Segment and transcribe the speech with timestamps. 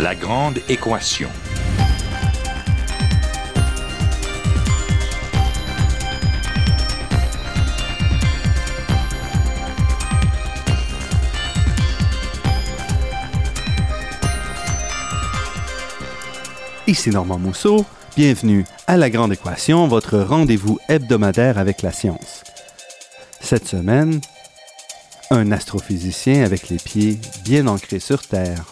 [0.00, 1.28] La grande équation.
[16.86, 17.84] Ici Normand Mousseau,
[18.16, 22.42] bienvenue à La Grande Équation, votre rendez-vous hebdomadaire avec la science.
[23.38, 24.22] Cette semaine,
[25.30, 28.64] un astrophysicien avec les pieds bien ancrés sur Terre.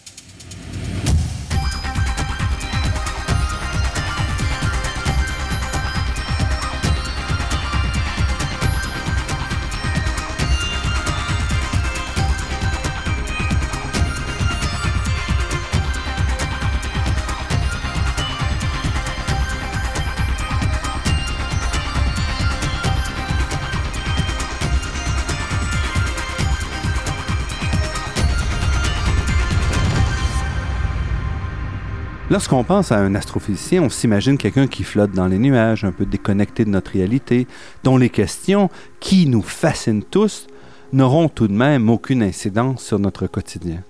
[32.38, 36.06] Lorsqu'on pense à un astrophysicien, on s'imagine quelqu'un qui flotte dans les nuages, un peu
[36.06, 37.48] déconnecté de notre réalité,
[37.82, 40.46] dont les questions, qui nous fascinent tous,
[40.92, 43.82] n'auront tout de même aucune incidence sur notre quotidien.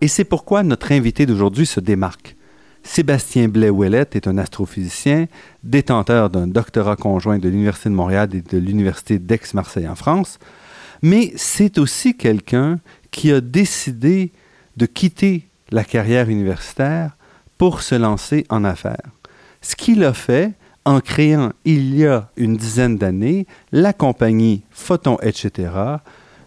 [0.00, 2.36] Et c'est pourquoi notre invité d'aujourd'hui se démarque.
[2.84, 5.26] Sébastien Blais-Ouellet est un astrophysicien,
[5.64, 10.38] détenteur d'un doctorat conjoint de l'Université de Montréal et de l'Université d'Aix-Marseille en France,
[11.02, 12.78] mais c'est aussi quelqu'un
[13.10, 14.30] qui a décidé
[14.76, 17.16] de quitter la carrière universitaire
[17.58, 19.10] pour se lancer en affaires.
[19.60, 20.52] Ce qu'il a fait
[20.84, 25.70] en créant il y a une dizaine d'années la compagnie Photon, etc.,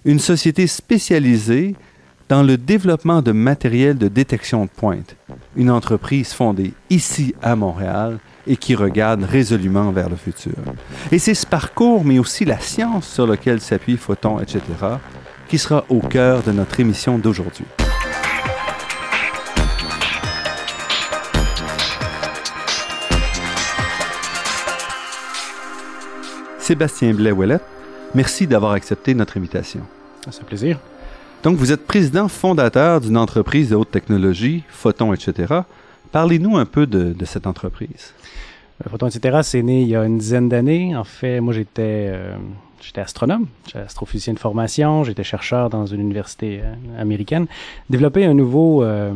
[0.05, 1.75] une société spécialisée
[2.29, 5.15] dans le développement de matériel de détection de pointe,
[5.55, 10.53] une entreprise fondée ici à Montréal et qui regarde résolument vers le futur.
[11.11, 14.61] Et c'est ce parcours, mais aussi la science sur laquelle s'appuie Photon, etc.,
[15.47, 17.65] qui sera au cœur de notre émission d'aujourd'hui.
[26.67, 27.61] Sébastien Blais-Ouellet,
[28.13, 29.83] merci d'avoir accepté notre invitation.
[30.29, 30.77] C'est un plaisir.
[31.41, 35.61] Donc, vous êtes président fondateur d'une entreprise de haute technologie, Photon, etc.
[36.11, 38.13] Parlez-nous un peu de, cette entreprise.
[38.85, 40.93] Euh, Photon, etc., c'est né il y a une dizaine d'années.
[40.93, 42.35] En fait, moi, j'étais euh,
[42.81, 47.47] j'étais astronome, j'étais astrophysicien de formation, j'étais chercheur dans une université euh, américaine.
[47.89, 49.15] Développer un nouveau, un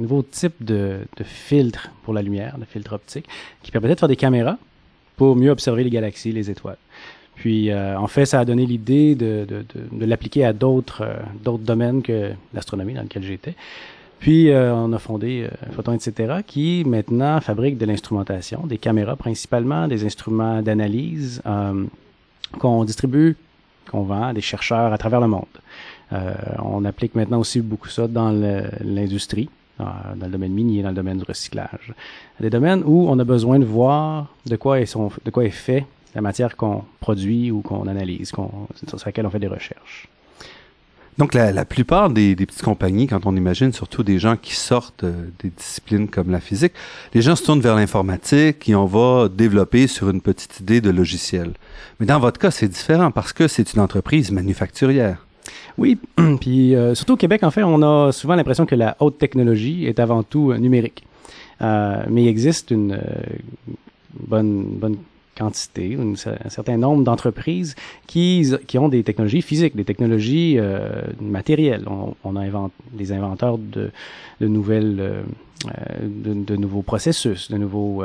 [0.00, 3.28] nouveau type de, de filtre pour la lumière, de filtre optique,
[3.62, 4.58] qui permettait de faire des caméras
[5.16, 6.78] pour mieux observer les galaxies, les étoiles.
[7.34, 11.56] Puis, euh, en fait, ça a donné l'idée de, de, de, l'appliquer à d'autres euh,
[11.58, 13.54] domaines que l'astronomie dans lequel j'étais.
[14.18, 19.88] Puis, euh, on a fondé Photon, etc., qui maintenant fabrique de l'instrumentation, des caméras principalement,
[19.88, 21.42] des instruments d'analyse
[22.58, 23.36] qu'on distribue,
[23.90, 25.44] qu'on vend à des chercheurs à travers le monde.
[26.60, 28.30] on applique maintenant aussi beaucoup ça dans
[28.80, 29.48] l'industrie
[30.16, 31.94] dans le domaine minier, dans le domaine du recyclage.
[32.40, 35.86] Des domaines où on a besoin de voir de quoi est, de quoi est fait
[36.14, 40.08] la matière qu'on produit ou qu'on analyse, sur laquelle on fait des recherches.
[41.18, 45.28] Donc, la, plupart des, petites compagnies, quand on imagine surtout des gens qui sortent euh,
[45.40, 46.72] des disciplines comme la physique,
[47.12, 50.88] les gens se tournent vers l'informatique et on va développer sur une petite idée de
[50.88, 51.52] logiciel.
[52.00, 55.26] Mais dans votre cas, c'est différent parce que c'est une entreprise manufacturière.
[55.78, 55.98] Oui,
[56.40, 59.86] puis euh, surtout au Québec, en fait, on a souvent l'impression que la haute technologie
[59.86, 61.04] est avant tout euh, numérique.
[61.60, 62.98] Euh, mais il existe une
[64.14, 64.96] bonne, bonne
[65.36, 67.74] quantité, un certain nombre d'entreprises
[68.06, 70.58] qui, qui ont des technologies physiques, des technologies
[71.20, 71.86] matérielles.
[72.24, 73.92] On, a invente, des inventeurs de,
[74.40, 75.22] de nouvelles,
[76.02, 78.02] de, de, nouveaux processus, de nouveaux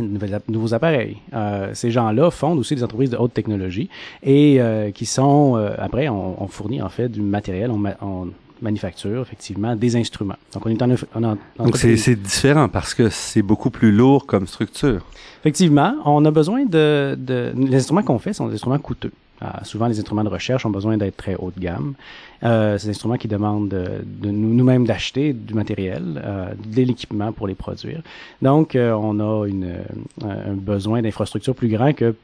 [0.00, 1.18] nouveaux appareils.
[1.32, 3.88] Euh, ces gens-là fondent aussi des entreprises de haute technologie
[4.22, 8.28] et euh, qui sont, euh, après, on, fournit en fait du matériel, on,
[8.62, 10.36] manufacture effectivement des instruments.
[10.54, 15.04] Donc on est en, Donc c'est différent parce que c'est beaucoup plus lourd comme structure.
[15.40, 19.12] Effectivement, on a besoin de, de les instruments qu'on fait sont des instruments coûteux.
[19.42, 21.94] Euh, souvent, les instruments de recherche ont besoin d'être très haut de gamme.
[22.42, 27.46] Euh, c'est des instruments qui demandent de, nous-mêmes d'acheter du matériel, euh, de l'équipement pour
[27.46, 28.02] les produire.
[28.42, 29.78] Donc, euh, on a une,
[30.24, 32.14] un besoin d'infrastructure plus grand que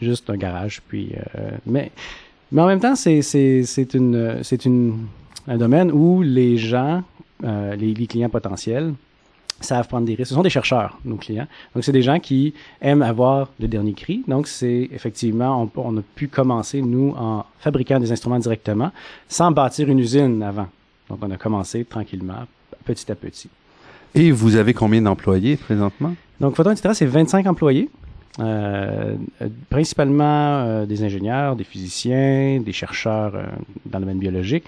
[0.00, 0.80] juste un garage.
[0.88, 1.12] Puis,
[1.66, 1.90] mais,
[2.50, 5.06] mais en même temps, c'est, c'est, c'est, une, c'est une,
[5.46, 7.02] un domaine où les gens,
[7.42, 8.94] les, les clients potentiels,
[9.60, 10.28] savent prendre des risques.
[10.28, 11.46] Ce sont des chercheurs, nos clients.
[11.74, 14.22] Donc, c'est des gens qui aiment avoir le dernier cri.
[14.28, 18.92] Donc, c'est effectivement, on, a pu commencer, nous, en fabriquant des instruments directement,
[19.28, 20.68] sans bâtir une usine avant.
[21.08, 22.46] Donc, on a commencé tranquillement,
[22.84, 23.48] petit à petit.
[24.14, 26.14] Et vous avez combien d'employés présentement?
[26.40, 27.88] Donc, Photon, etc., c'est 25 employés.
[28.38, 29.14] Euh,
[29.70, 33.32] principalement des ingénieurs, des physiciens, des chercheurs
[33.86, 34.64] dans le domaine biologique,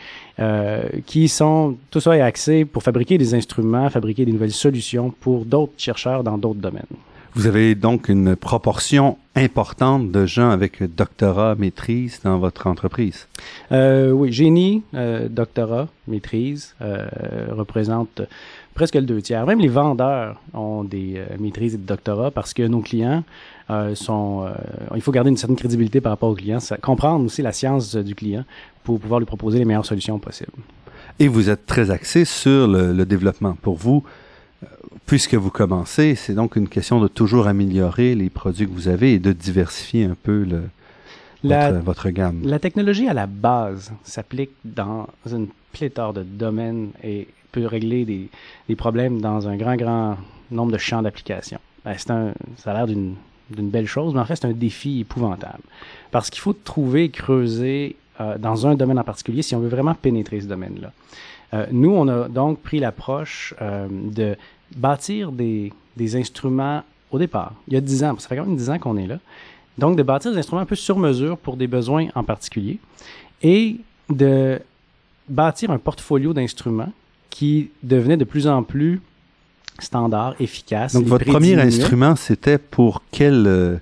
[1.06, 5.44] qui sont, tout ça est axé pour fabriquer des instruments, fabriquer des nouvelles solutions pour
[5.44, 6.86] d'autres chercheurs dans d'autres domaines.
[7.34, 13.28] Vous avez donc une proportion importante de gens avec doctorat, maîtrise dans votre entreprise.
[13.70, 17.06] Euh, oui, génie, euh, doctorat, maîtrise euh,
[17.50, 18.22] représente
[18.78, 19.44] presque le deux tiers.
[19.44, 23.24] Même les vendeurs ont des euh, maîtrises et des doctorats parce que nos clients
[23.70, 24.46] euh, sont.
[24.46, 24.52] Euh,
[24.94, 27.96] il faut garder une certaine crédibilité par rapport aux clients, ça, comprendre aussi la science
[27.96, 28.44] du client
[28.84, 30.52] pour pouvoir lui proposer les meilleures solutions possibles.
[31.18, 33.54] Et vous êtes très axé sur le, le développement.
[33.60, 34.04] Pour vous,
[35.06, 39.14] puisque vous commencez, c'est donc une question de toujours améliorer les produits que vous avez
[39.14, 40.62] et de diversifier un peu le,
[41.80, 42.42] votre, gamme.
[42.44, 48.76] La technologie à la base s'applique dans une pléthore de domaines et peut régler des,
[48.76, 50.16] problèmes dans un grand, grand
[50.50, 51.58] nombre de champs d'application.
[51.84, 52.32] Ben, ça
[52.64, 53.16] a l'air d'une
[53.50, 55.62] belle chose, mais en fait, c'est un défi épouvantable.
[56.10, 59.94] Parce qu'il faut trouver, creuser euh, dans un domaine en particulier si on veut vraiment
[59.94, 60.92] pénétrer ce domaine-là.
[61.54, 64.36] Euh, nous, on a donc pris l'approche euh, de
[64.76, 68.56] bâtir des, des, instruments au départ, il y a 10 ans, ça fait quand même
[68.56, 69.18] 10 ans qu'on est là.
[69.78, 72.78] Donc, de bâtir des instruments un peu sur mesure pour des besoins en particulier
[73.42, 73.76] et
[74.10, 74.60] de
[75.28, 76.92] bâtir un portfolio d'instruments
[77.30, 79.00] qui devenait de plus en plus
[79.78, 80.94] standard, efficace.
[80.94, 83.76] Donc, votre premier instrument, c'était pour quel, euh,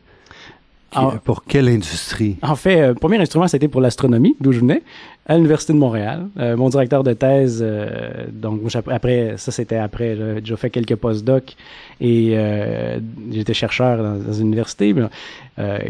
[0.92, 1.14] ah.
[1.24, 2.36] pour quelle industrie?
[2.42, 4.82] En fait, le euh, premier instrument, c'était pour l'astronomie, d'où je venais
[5.28, 6.28] à l'Université de Montréal.
[6.38, 11.56] Euh, mon directeur de thèse, euh, donc après, ça c'était après, j'ai fait quelques post-docs
[12.00, 13.00] et euh,
[13.32, 14.94] j'étais chercheur dans, une université.
[14.94, 15.02] Mais,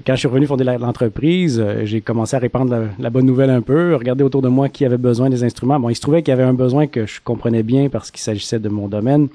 [0.07, 3.97] quand je suis revenu fonder l'entreprise, j'ai commencé à répandre la, bonne nouvelle un peu,
[3.97, 5.81] regarder autour de moi qui avait besoin des instruments.
[5.81, 8.21] Bon, il se trouvait qu'il y avait un besoin que je comprenais bien parce qu'il
[8.21, 9.27] s'agissait de mon domaine,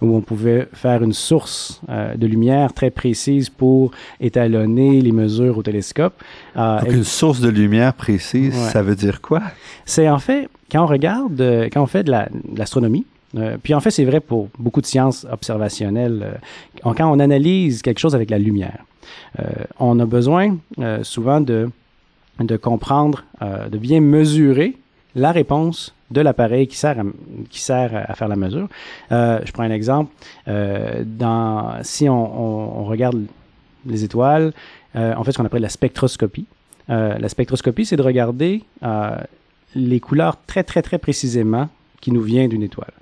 [0.00, 3.90] où on pouvait faire une source de lumière très précise pour
[4.20, 6.14] étalonner les mesures au télescope.
[6.56, 9.42] Donc une source de lumière précise, ça veut dire quoi?
[9.84, 12.12] C'est en fait, quand on regarde, euh, quand on fait de
[12.56, 13.06] l'astronomie,
[13.36, 16.38] euh, puis en fait, c'est vrai pour beaucoup de sciences observationnelles.
[16.84, 18.84] Euh, quand on analyse quelque chose avec la lumière,
[19.78, 20.58] on a besoin
[21.02, 21.70] souvent de,
[22.40, 24.76] de comprendre, de bien mesurer
[25.14, 27.02] la réponse de l'appareil qui sert à,
[27.48, 28.68] qui sert à faire la mesure.
[29.10, 30.12] je prends un exemple.
[30.46, 33.24] dans, si on, on, regarde
[33.86, 34.52] les étoiles,
[34.94, 36.46] on fait ce qu'on appelle la spectroscopie.
[36.88, 38.64] la spectroscopie, c'est de regarder
[39.74, 41.68] les couleurs très, très, très précisément
[42.00, 42.92] qui nous vient d'une étoile.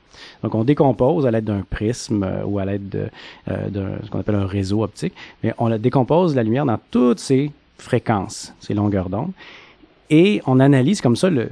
[0.42, 3.06] Donc, on décompose à l'aide d'un prisme euh, ou à l'aide de,
[3.48, 6.78] euh, d'un ce qu'on appelle un réseau optique, mais on la décompose la lumière dans
[6.90, 9.30] toutes ses fréquences, ses longueurs d'onde,
[10.10, 11.50] et on analyse comme ça le,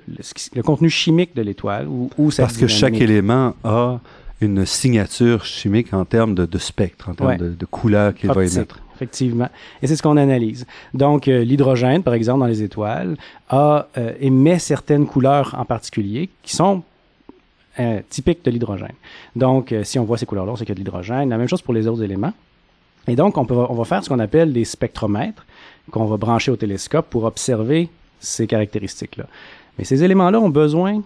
[0.54, 4.00] le, contenu chimique de l'étoile ou, ou Parce que chaque élément a
[4.40, 8.44] une signature chimique en termes de, de spectre, en termes de, de, couleur qu'il va
[8.44, 9.48] émettre effectivement.
[9.82, 10.66] Et c'est ce qu'on analyse.
[10.94, 13.16] Donc, euh, l'hydrogène, par exemple, dans les étoiles,
[13.48, 16.82] a, euh, émet certaines couleurs en particulier qui sont
[17.78, 18.94] euh, typiques de l'hydrogène.
[19.34, 21.28] Donc, si on voit ces couleurs-là, c'est qu'il y a de l'hydrogène.
[21.28, 22.32] La même chose pour les autres éléments.
[23.06, 25.46] Et donc, on, peut, va faire ce qu'on appelle des spectromètres
[25.90, 27.88] qu'on va brancher au télescope pour observer
[28.18, 29.26] ces caractéristiques-là.
[29.78, 31.02] Mais ces éléments-là ont besoin,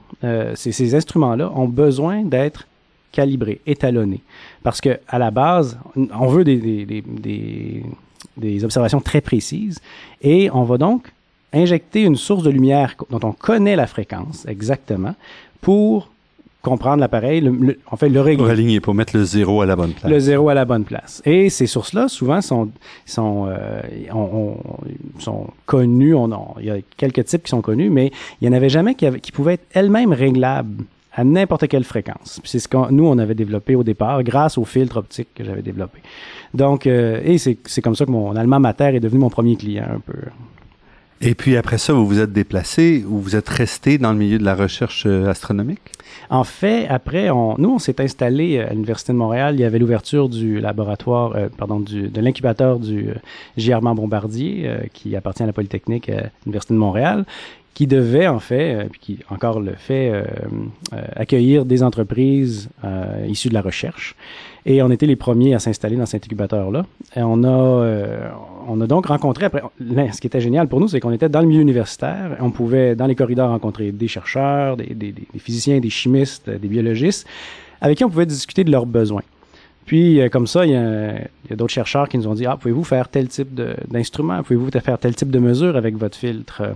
[0.54, 2.66] ces instruments-là ont besoin d'être
[3.12, 4.21] calibré, étalonné.
[4.62, 7.85] Parce que à la base, on veut des, des, des,
[8.37, 9.81] des, observations très précises
[10.23, 11.12] et on va donc
[11.52, 15.14] injecter une source de lumière dont on connaît la fréquence exactement
[15.61, 16.11] pour
[16.62, 17.43] comprendre l'appareil,
[17.90, 18.43] en fait le régler.
[18.43, 20.11] Pour aligner, pour mettre le zéro à la bonne place.
[20.11, 21.23] Le zéro à la bonne place.
[21.25, 22.71] Et ces sources-là, souvent, sont,
[23.07, 23.81] sont, euh,
[24.12, 24.57] on,
[25.19, 26.14] sont connues.
[26.14, 28.95] On, il y a quelques types qui sont connus, mais il n'y en avait jamais
[28.95, 32.40] qui, qui pouvaient être elles-mêmes réglables à n'importe quelle fréquence.
[32.45, 35.62] C'est ce que nous, on avait développé au départ grâce au filtre optique que j'avais
[35.62, 36.00] développé.
[36.55, 39.87] Donc, euh, et c'est comme ça que mon allemand mater est devenu mon premier client
[39.90, 40.19] un peu.
[41.23, 44.38] Et puis après ça, vous vous êtes déplacé ou vous êtes resté dans le milieu
[44.38, 45.93] de la recherche euh, astronomique?
[46.31, 49.55] En fait, après, on, nous, on s'est installé à l'Université de Montréal.
[49.55, 53.11] Il y avait l'ouverture du laboratoire, euh, pardon, du, de l'incubateur du
[53.59, 57.26] euh, Bombardier, qui appartient à la Polytechnique à l'Université de Montréal
[57.75, 60.23] qui devait en fait, euh, puis qui encore le fait, euh,
[60.93, 62.69] euh, accueillir des entreprises
[63.29, 64.17] issues de la recherche.
[64.67, 66.85] Et on était les premiers à s'installer dans cet incubateur-là.
[67.17, 68.31] Et on a,
[68.69, 69.62] on a donc rencontré après.
[69.79, 72.37] Ce qui était génial pour nous, c'est qu'on était dans le milieu universitaire.
[72.41, 76.69] On pouvait dans les corridors rencontrer des chercheurs, des, des, des physiciens, des chimistes, des
[76.69, 77.27] biologistes,
[77.81, 79.23] avec qui on pouvait discuter de leurs besoins.
[79.87, 81.15] Puis, comme ça, il y a,
[81.50, 83.59] a d'autres chercheurs qui nous ont dit, ah, pouvez-vous faire tel type
[83.89, 84.43] d'instrument?
[84.43, 86.75] Pouvez-vous faire tel type de mesure avec votre filtre?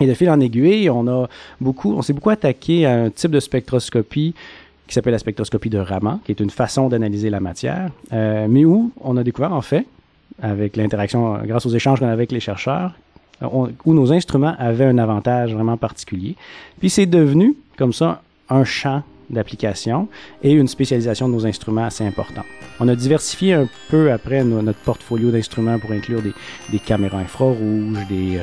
[0.00, 1.28] Et de fil en aiguille, on a
[1.60, 4.34] beaucoup, on s'est beaucoup attaqué à un type de spectroscopie
[4.86, 8.64] qui s'appelle la spectroscopie de Raman, qui est une façon d'analyser la matière, euh, mais
[8.64, 9.86] où on a découvert en fait
[10.42, 12.92] avec l'interaction, grâce aux échanges qu'on avait avec les chercheurs,
[13.42, 16.36] où nos instruments avaient un avantage vraiment particulier.
[16.80, 20.08] Puis c'est devenu, comme ça, un champ d'application
[20.42, 22.44] et une spécialisation de nos instruments assez importante.
[22.80, 28.38] On a diversifié un peu après notre portfolio d'instruments pour inclure des, caméras infrarouges, des,
[28.38, 28.42] euh,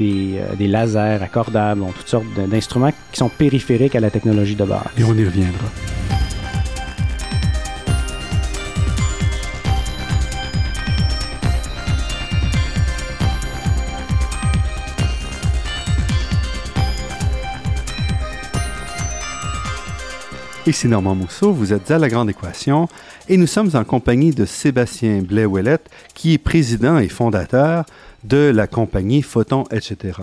[0.00, 4.82] euh, des, lasers accordables, toutes sortes d'instruments qui sont périphériques à la technologie de base.
[4.98, 5.66] Et on y reviendra.
[20.68, 22.88] Ici Normand Mousseau, vous êtes à La Grande Équation
[23.30, 25.46] et nous sommes en compagnie de Sébastien blais
[26.12, 27.86] qui est président et fondateur
[28.24, 30.18] de la compagnie Photon, etc.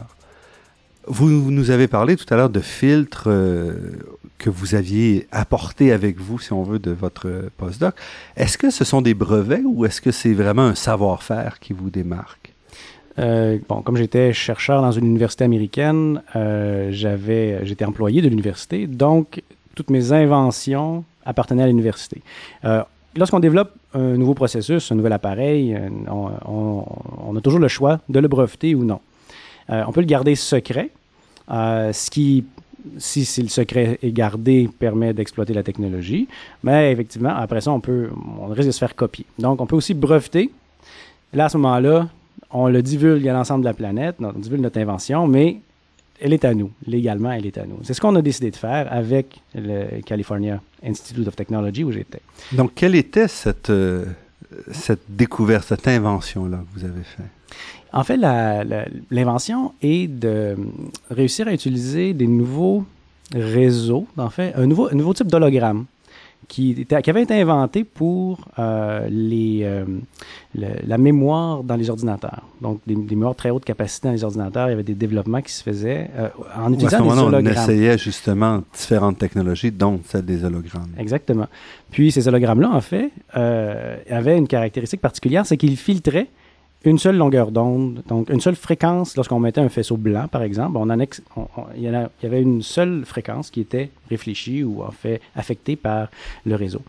[1.08, 3.74] Vous nous avez parlé tout à l'heure de filtres euh,
[4.38, 7.96] que vous aviez apportés avec vous, si on veut, de votre postdoc.
[8.38, 11.90] Est-ce que ce sont des brevets ou est-ce que c'est vraiment un savoir-faire qui vous
[11.90, 12.54] démarque?
[13.18, 18.86] Euh, bon, comme j'étais chercheur dans une université américaine, euh, j'avais, j'étais employé de l'université,
[18.86, 19.42] donc
[19.76, 22.22] toutes mes inventions appartenaient à l'université.
[22.64, 22.84] Euh,
[23.16, 28.20] lorsqu'on développe un nouveau processus, un nouvel appareil, euh, on, a toujours le choix de
[28.20, 29.00] le breveter ou non.
[29.70, 30.90] Euh, on peut le garder secret,
[31.50, 32.46] ce qui,
[32.98, 36.28] si, si, le secret est gardé, permet d'exploiter la technologie.
[36.64, 39.26] Mais effectivement, après ça, on, peut, on risque de se faire copier.
[39.40, 40.52] Donc, on peut aussi breveter.
[41.34, 42.08] Là, à ce moment-là,
[42.52, 45.58] on le divulgue à l'ensemble de la planète, on divulgue notre invention, mais
[46.20, 46.72] elle est à nous.
[46.86, 47.80] Légalement, elle est à nous.
[47.84, 52.22] C'est ce qu'on a décidé de faire avec le California Institute of Technology où j'étais.
[52.52, 54.06] Donc, quelle était cette, euh,
[54.72, 57.26] cette découverte, cette invention-là que vous avez faite?
[57.94, 60.56] En fait, l'invention est de
[61.10, 62.86] réussir à utiliser des nouveaux
[63.34, 65.86] réseaux, en fait, un nouveau, un nouveau type d'hologramme
[66.48, 69.86] qui, qui, avait été inventé pour euh, les, euh,
[70.54, 72.44] la mémoire dans les ordinateurs.
[72.62, 74.68] Donc, des, mémoires très haute capacité dans les ordinateurs.
[74.68, 77.46] Il y avait des développements qui se faisaient euh, en utilisant des hologrammes.
[77.46, 80.92] On essayait justement différentes technologies, dont celle des hologrammes.
[80.98, 81.48] Exactement.
[81.92, 86.28] Puis, ces hologrammes-là, en fait, avaient une caractéristique particulière, c'est qu'ils filtraient
[86.90, 89.16] une seule longueur d'onde, donc une seule fréquence.
[89.16, 90.90] Lorsqu'on mettait un faisceau blanc, par exemple, on
[91.76, 96.10] il, y avait une seule fréquence qui était réfléchie ou en fait affectée par
[96.46, 96.82] le réseau.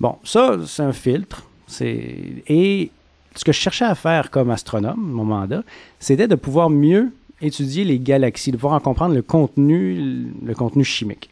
[0.00, 1.44] Bon, ça, c'est un filtre.
[1.80, 2.90] Et
[3.34, 5.62] ce que je cherchais à faire comme astronome, mon mandat,
[5.98, 10.84] c'était de pouvoir mieux étudier les galaxies, de pouvoir en comprendre le contenu, le contenu
[10.84, 11.30] chimique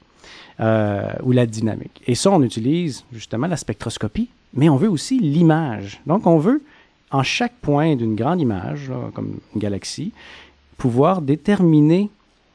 [0.60, 2.02] euh, ou la dynamique.
[2.06, 6.00] Et ça, on utilise justement la spectroscopie, mais on veut aussi l'image.
[6.06, 6.62] Donc, on veut
[7.10, 10.12] en chaque point d'une grande image, comme une galaxie,
[10.78, 12.10] pouvoir déterminer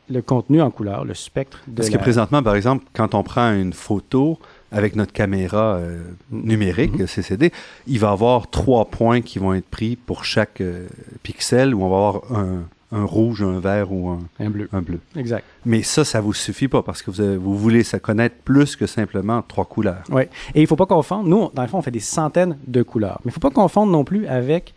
[0.09, 3.53] le contenu en couleur, le spectre de Parce que présentement, par exemple, quand on prend
[3.53, 4.37] une photo
[4.71, 7.07] avec notre caméra euh, numérique, mm-hmm.
[7.07, 7.51] CCD,
[7.87, 10.87] il va y avoir trois points qui vont être pris pour chaque euh,
[11.23, 14.69] pixel, où on va avoir un, un rouge, un vert ou un, bleu.
[14.71, 14.99] un bleu.
[15.15, 15.43] Exact.
[15.65, 18.85] Mais ça, ça vous suffit pas parce que vous, vous voulez ça connaître plus que
[18.85, 20.03] simplement trois couleurs.
[20.09, 20.23] Oui.
[20.53, 21.27] Et il faut pas confondre.
[21.27, 23.19] Nous, dans le fond, on fait des centaines de couleurs.
[23.25, 24.73] Mais il faut pas confondre non plus avec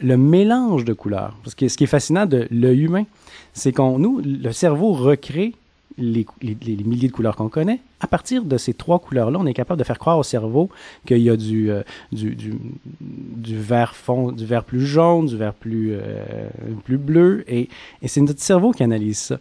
[0.00, 1.36] le mélange de couleurs.
[1.44, 3.04] Parce que ce qui est fascinant de l'œil humain,
[3.52, 5.54] c'est qu'on, nous, le cerveau recrée
[5.98, 6.26] les,
[6.84, 9.84] milliers de couleurs qu'on connaît, à partir de ces trois couleurs-là, on est capable de
[9.84, 10.70] faire croire au cerveau
[11.06, 11.82] qu'il y a du, euh,
[12.12, 13.94] vert
[14.32, 16.46] du vert plus jaune, du vert plus, euh,
[16.84, 17.68] plus bleu, et,
[18.06, 19.38] c'est notre cerveau qui analyse ça.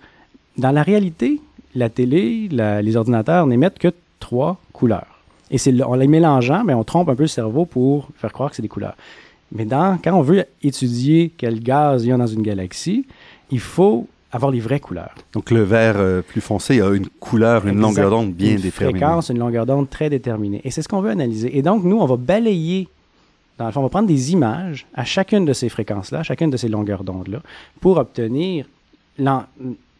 [0.57, 1.41] Dans la réalité,
[1.75, 5.21] la télé, les ordinateurs n'émettent que trois couleurs.
[5.49, 8.49] Et c'est en les mélangeant, mais on trompe un peu le cerveau pour faire croire
[8.49, 8.95] que c'est des couleurs.
[9.53, 13.05] Mais quand on veut étudier quel gaz il y a dans une galaxie,
[13.51, 15.13] il faut avoir les vraies couleurs.
[15.33, 18.91] Donc le vert euh, plus foncé a une couleur, une longueur d'onde bien déterminée.
[18.91, 20.61] Une fréquence, une longueur d'onde très déterminée.
[20.63, 21.57] Et c'est ce qu'on veut analyser.
[21.57, 22.87] Et donc nous, on va balayer,
[23.57, 26.49] dans le fond, on va prendre des images à chacune de ces fréquences-là, à chacune
[26.49, 27.41] de ces longueurs d'onde-là,
[27.81, 28.65] pour obtenir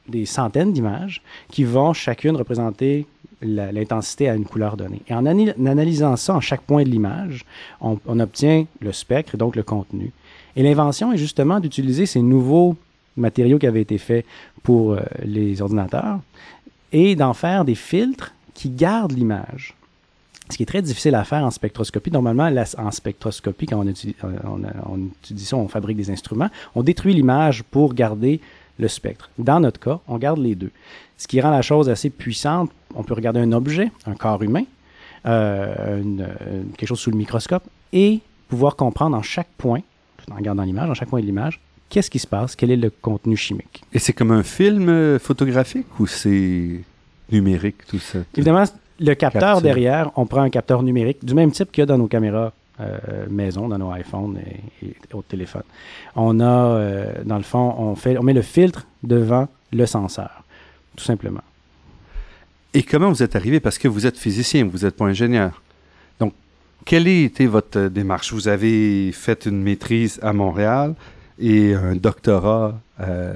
[0.08, 3.06] des centaines d'images qui vont chacune représenter
[3.42, 5.02] l'intensité à une couleur donnée.
[5.08, 7.44] Et en, analysant ça en chaque point de l'image,
[7.82, 10.12] on, on obtient le spectre et donc le contenu.
[10.56, 12.76] Et l'invention est justement d'utiliser ces nouveaux
[13.22, 14.26] matériaux qui avaient été faits
[14.64, 16.20] pour euh, les ordinateurs,
[16.92, 19.76] et d'en faire des filtres qui gardent l'image.
[20.50, 22.12] Ce qui est très difficile à faire en spectroscopie.
[22.12, 24.62] Normalement, en spectroscopie, quand on étudie, euh, on,
[24.92, 25.00] on
[25.38, 28.42] ça, on fabrique des instruments, on détruit l'image pour garder
[28.78, 29.30] le spectre.
[29.38, 30.72] Dans notre cas, on garde les deux.
[31.18, 32.72] Ce qui rend la chose assez puissante.
[32.96, 34.64] On peut regarder un objet, un corps humain,
[35.26, 36.02] euh,
[36.78, 37.64] quelque chose sous le microscope,
[37.94, 39.82] et pouvoir comprendre en chaque point,
[40.30, 41.62] en regardant l'image, en chaque point de l'image,
[41.92, 43.84] qu'est-ce qui se passe, quel est le contenu chimique?
[43.94, 46.80] Et c'est comme un film euh, photographique ou c'est
[47.32, 48.20] numérique tout ça?
[48.36, 48.64] Évidemment,
[49.00, 51.98] le capteur derrière, on prend un capteur numérique du même type qu'il y a dans
[51.98, 55.70] nos caméras euh, maison, dans nos iPhones et, et autres téléphones.
[56.16, 60.44] On a, euh, dans le fond, on, fait, on met le filtre devant le senseur,
[60.96, 61.44] tout simplement.
[62.74, 63.60] Et comment vous êtes arrivé?
[63.60, 65.62] Parce que vous êtes physicien, vous n'êtes pas ingénieur.
[66.20, 66.34] Donc,
[66.86, 68.34] quelle a été votre démarche?
[68.34, 70.96] Vous avez fait une maîtrise à Montréal
[71.42, 73.34] et un doctorat, euh,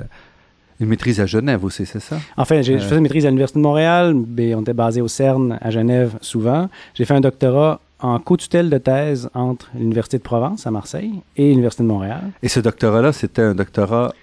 [0.79, 2.17] une maîtrise à Genève aussi, c'est ça?
[2.37, 2.79] Enfin, j'ai Euh.
[2.79, 5.71] je faisais une maîtrise à l'Université de Montréal, mais on était basé au CERN à
[5.71, 6.69] Genève souvent.
[6.93, 11.49] J'ai fait un doctorat en co-tutelle de thèse entre l'Université de Provence à Marseille et
[11.49, 12.21] l'Université de Montréal.
[12.43, 14.13] Et ce doctorat-là, c'était un doctorat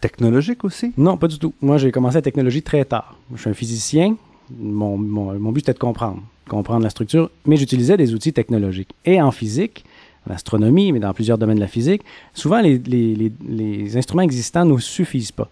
[0.00, 0.92] technologique aussi?
[0.96, 1.54] Non, pas du tout.
[1.62, 3.16] Moi, j'ai commencé la technologie très tard.
[3.34, 4.16] Je suis un physicien.
[4.58, 8.90] Mon, mon, mon but, c'était de comprendre, comprendre la structure, mais j'utilisais des outils technologiques.
[9.06, 9.84] Et en physique,
[10.28, 12.02] en astronomie, mais dans plusieurs domaines de la physique,
[12.34, 15.48] souvent, les, les, les, les instruments existants ne suffisent pas.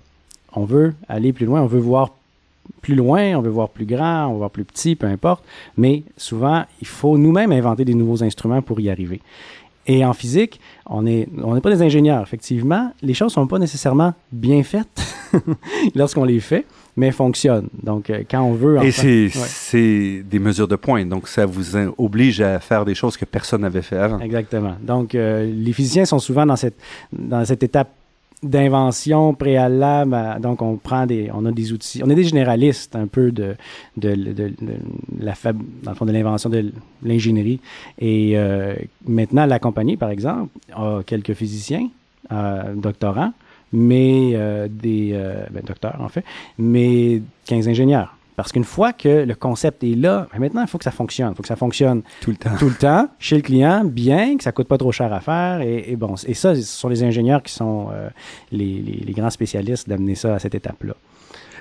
[0.54, 2.10] On veut aller plus loin, on veut voir
[2.82, 5.44] plus loin, on veut voir plus grand, on veut voir plus petit, peu importe,
[5.76, 9.20] mais souvent, il faut nous-mêmes inventer des nouveaux instruments pour y arriver.
[9.86, 12.92] Et en physique, on n'est on pas des ingénieurs, effectivement.
[13.02, 15.02] Les choses ne sont pas nécessairement bien faites
[15.94, 16.66] lorsqu'on les fait,
[16.96, 17.68] mais fonctionnent.
[17.82, 18.82] Donc, euh, quand on veut...
[18.84, 19.30] Et c'est
[19.76, 20.22] Ouais.
[20.24, 23.82] des mesures de pointe, donc ça vous oblige à faire des choses que personne n'avait
[23.82, 24.18] fait avant.
[24.20, 24.74] Exactement.
[24.82, 26.76] Donc, euh, les physiciens sont souvent dans cette,
[27.12, 27.88] dans cette étape
[28.42, 30.14] d'invention préalable.
[30.14, 33.30] à- donc, on prend des, on a des outils, on est des généralistes un peu
[33.30, 33.54] de,
[33.96, 34.74] de, de- de
[35.20, 36.72] la fab, dans le fond, de l'invention de
[37.04, 37.60] l'ingénierie.
[37.98, 38.74] Et euh,
[39.06, 41.88] maintenant, la compagnie, par exemple, a quelques physiciens,
[42.32, 43.32] euh, doctorants,
[43.72, 46.24] mais euh, des, euh, ben, docteurs en fait,
[46.58, 48.16] mais 15 ingénieurs.
[48.36, 51.30] Parce qu'une fois que le concept est là, ben maintenant, il faut que ça fonctionne.
[51.32, 52.56] Il faut que ça fonctionne Tout le temps.
[52.58, 55.60] tout le temps chez le client, bien, que ça coûte pas trop cher à faire.
[55.60, 58.08] Et, et bon, et ça, ce sont les ingénieurs qui sont euh,
[58.50, 60.94] les, les- les grands spécialistes d'amener ça à cette étape-là.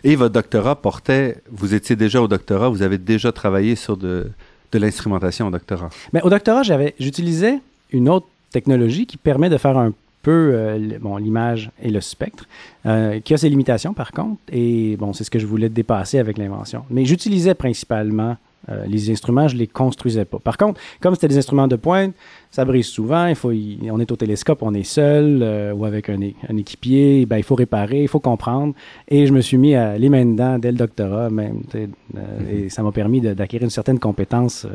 [0.05, 4.31] Et votre doctorat portait, vous étiez déjà au doctorat, vous avez déjà travaillé sur de,
[4.71, 5.89] de l'instrumentation au doctorat.
[6.13, 7.59] Mais au doctorat, j'avais, j'utilisais
[7.91, 12.01] une autre technologie qui permet de faire un peu euh, le- bon, l'image et le
[12.01, 12.45] spectre,
[12.85, 14.37] euh, qui a ses limitations par contre.
[14.51, 16.83] Et bon, c'est ce que je voulais dépasser avec l'invention.
[16.89, 18.35] Mais j'utilisais principalement
[18.67, 20.37] euh, les instruments, je les construisais pas.
[20.37, 22.13] Par contre, comme c'était des instruments de pointe,
[22.51, 23.25] ça brise souvent.
[23.27, 26.19] Il faut, y- on est au télescope, on est seul ou avec un,
[26.57, 27.25] équipier.
[27.25, 28.73] Ben, il faut réparer, il faut comprendre.
[29.07, 31.61] Et je me suis mis à les mains dedans dès le doctorat même.
[32.51, 34.67] Et ça m'a permis d'acquérir une certaine compétence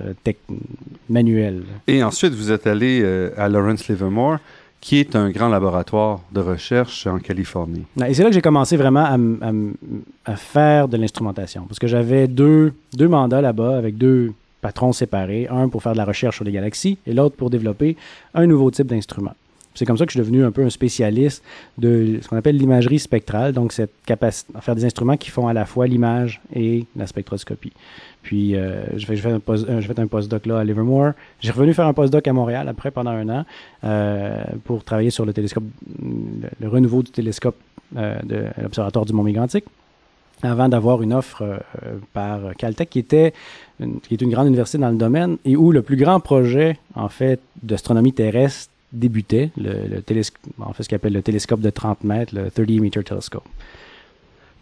[1.08, 1.62] manuelle.
[1.86, 3.04] Et ensuite, vous êtes allé
[3.36, 4.38] à Lawrence Livermore,
[4.84, 7.84] qui est un grand laboratoire de recherche en Californie.
[8.06, 9.06] Et c'est là que j'ai commencé vraiment
[10.26, 11.62] à faire de l'instrumentation.
[11.66, 15.48] Parce que j'avais deux, deux mandats là-bas avec deux patrons séparés.
[15.50, 17.96] Un pour faire de la recherche sur les galaxies et l'autre pour développer
[18.34, 19.32] un nouveau type d'instrument.
[19.74, 21.42] C'est comme ça que je suis devenu un peu un spécialiste
[21.78, 25.48] de ce qu'on appelle l'imagerie spectrale, donc cette capacité à faire des instruments qui font
[25.48, 27.72] à la fois l'image et la spectroscopie.
[28.22, 31.12] Puis, euh, j'ai fait, euh, un postdoc là à Livermore.
[31.40, 33.44] J'ai revenu faire un postdoc à Montréal après pendant un an
[33.84, 35.64] euh, pour travailler sur le télescope,
[36.00, 37.56] le, le renouveau du télescope
[37.96, 39.64] euh, de l'Observatoire du Mont Mégantic
[40.42, 41.58] avant d'avoir une offre euh,
[42.12, 43.32] par Caltech qui était
[43.78, 46.78] une, qui est une grande université dans le domaine et où le plus grand projet
[46.94, 51.60] en fait d'astronomie terrestre débutait, le, le télescope, en fait ce qu'on appelle le télescope
[51.60, 53.44] de 30 mètres, le 30 meter telescope.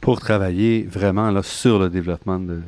[0.01, 2.61] Pour travailler vraiment là, sur le développement de,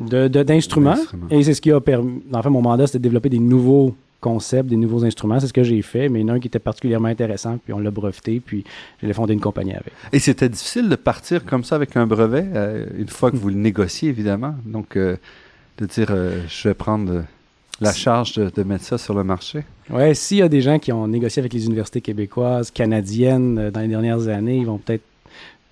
[0.00, 0.96] D'instruments.
[1.30, 2.22] Et c'est ce qui a permis.
[2.32, 5.38] En fait, mon mandat, c'était de développer des nouveaux concepts, des nouveaux instruments.
[5.38, 7.58] C'est ce que j'ai fait, mais il y en a un qui était particulièrement intéressant,
[7.58, 8.64] puis on l'a breveté, puis
[9.02, 9.92] j'ai fondé une compagnie avec.
[10.12, 13.48] Et c'était difficile de partir comme ça avec un brevet, euh, une fois que vous
[13.48, 14.54] le négociez, évidemment.
[14.64, 15.16] Donc, euh,
[15.78, 17.24] de dire, euh, je vais prendre
[17.80, 19.64] la charge de, de mettre ça sur le marché?
[19.90, 23.70] Ouais, s'il y a des gens qui ont négocié avec les universités québécoises, canadiennes euh,
[23.70, 25.02] dans les dernières années, ils vont peut-être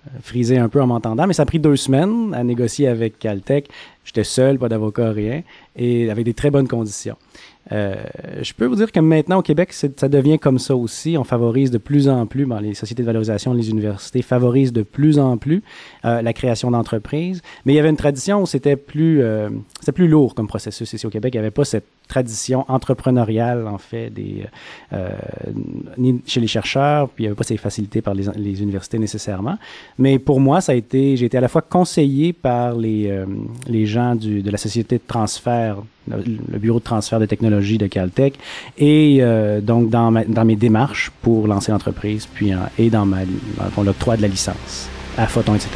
[0.07, 3.19] euh, friser un peu en m'entendant, mais ça a pris deux semaines à négocier avec
[3.19, 3.69] Caltech.
[4.03, 5.43] J'étais seul, pas d'avocat, rien,
[5.75, 7.17] et avec des très bonnes conditions.
[7.71, 7.95] Euh,
[8.41, 11.17] je peux vous dire que maintenant au Québec, ça devient comme ça aussi.
[11.17, 14.83] On favorise de plus en plus, bon, les sociétés de valorisation, les universités favorisent de
[14.83, 15.63] plus en plus
[16.05, 17.41] euh, la création d'entreprises.
[17.65, 19.49] Mais il y avait une tradition où c'était plus, euh,
[19.93, 21.33] plus lourd comme processus ici au Québec.
[21.33, 24.45] Il n'y avait pas cette tradition entrepreneuriale, en fait, des,
[24.93, 25.09] euh,
[25.97, 28.99] ni chez les chercheurs, puis il n'y avait pas ces facilités par les, les universités
[29.07, 29.57] nécessairement.
[29.97, 33.25] Mais pour moi, ça a été, j'ai été à la fois conseillé par les, euh,
[33.75, 35.75] les gens du, de la société de transfert,
[36.07, 38.33] le, bureau de transfert de technologie de Caltech,
[38.77, 43.19] et euh, donc dans, ma- dans mes démarches pour lancer l'entreprise, puis et dans, ma,
[43.75, 45.69] dans l'octroi de la licence à Photon, etc.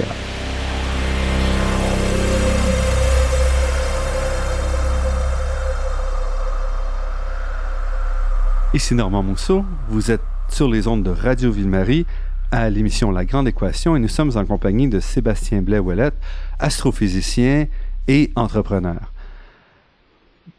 [8.75, 12.05] Ici Normand Mousseau, vous êtes sur les ondes de Radio Ville-Marie
[12.51, 16.15] à l'émission La Grande Équation et nous sommes en compagnie de Sébastien Blais-Ouellette,
[16.59, 17.67] astrophysicien
[18.09, 19.13] et entrepreneur.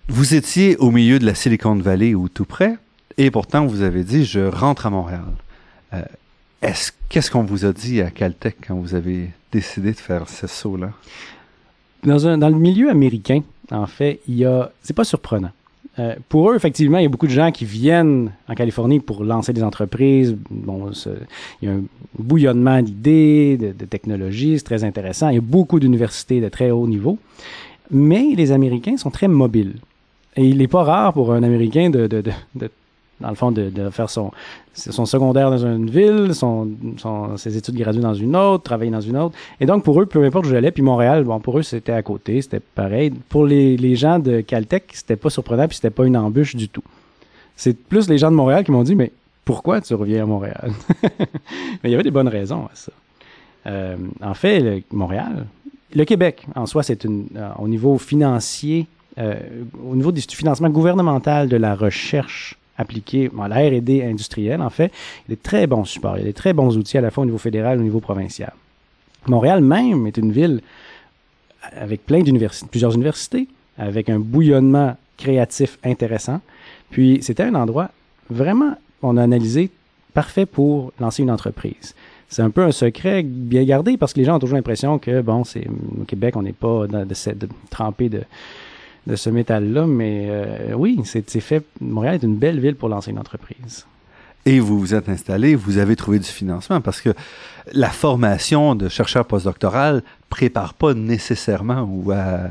[0.09, 2.79] Vous étiez au milieu de la Silicon Valley ou tout près,
[3.19, 5.21] et pourtant vous avez dit je rentre à Montréal.
[5.93, 6.01] Euh,
[6.63, 10.47] est-ce, qu'est-ce qu'on vous a dit à Caltech quand vous avez décidé de faire ce
[10.47, 10.91] saut-là?
[12.03, 15.53] Dans, dans le milieu américain, en fait, il y a, c'est pas surprenant.
[15.99, 19.25] Euh, pour eux, effectivement, il y a beaucoup de gens qui viennent en Californie pour
[19.25, 20.37] lancer des entreprises.
[20.51, 20.91] Bon,
[21.63, 21.83] il y a un
[22.19, 25.31] bouillonnement d'idées, de, technologies, c'est très intéressant.
[25.31, 27.19] Il y a beaucoup d'universités de très haut niveau.
[27.91, 29.77] Mais les Américains sont très mobiles.
[30.37, 32.23] Et il n'est pas rare pour un Américain de, de,
[32.55, 32.71] de
[33.21, 34.31] dans le fond, de, faire son,
[34.75, 36.69] son secondaire dans une ville, son,
[37.37, 39.35] ses études graduées dans une autre, travailler dans une autre.
[39.61, 42.03] Et donc, pour eux, peu importe où j'allais, puis Montréal, bon, pour eux, c'était à
[42.03, 43.11] côté, c'était pareil.
[43.29, 46.69] Pour les, les gens de Caltech, c'était pas surprenant, puis c'était pas une embûche du
[46.69, 46.85] tout.
[47.57, 49.13] C'est plus les gens de Montréal qui m'ont dit, mais
[49.45, 50.73] pourquoi tu reviens à Montréal?
[51.03, 52.93] mais il y avait des bonnes raisons à ça.
[53.67, 55.47] Euh, en fait, Montréal,
[55.95, 58.87] le Québec, en soi, c'est une, euh, au niveau financier,
[59.19, 59.35] euh,
[59.89, 64.93] au niveau du financement gouvernemental de la recherche appliquée à la R&D industrielle, en fait,
[65.27, 67.01] il y a des très bons supports, il y a des très bons outils à
[67.01, 68.53] la fois au niveau fédéral et au niveau provincial.
[69.27, 70.61] Montréal même est une ville
[71.73, 76.41] avec plein d'universités, plusieurs universités, avec un bouillonnement créatif intéressant.
[76.91, 77.91] Puis c'était un endroit
[78.31, 79.71] vraiment, on a analysé,
[80.15, 81.95] parfait pour lancer une entreprise.
[82.29, 85.21] C'est un peu un secret bien gardé parce que les gens ont toujours l'impression que,
[85.21, 85.67] bon, c'est
[86.01, 88.23] au Québec, on n'est pas de, de, de,
[89.07, 91.65] de ce métal-là, mais euh, oui, c'est fait.
[91.81, 93.87] Montréal est une belle ville pour lancer une entreprise.
[94.45, 97.11] Et vous vous êtes installé, vous avez trouvé du financement parce que
[97.73, 102.51] la formation de chercheur postdoctoral prépare pas nécessairement ou à,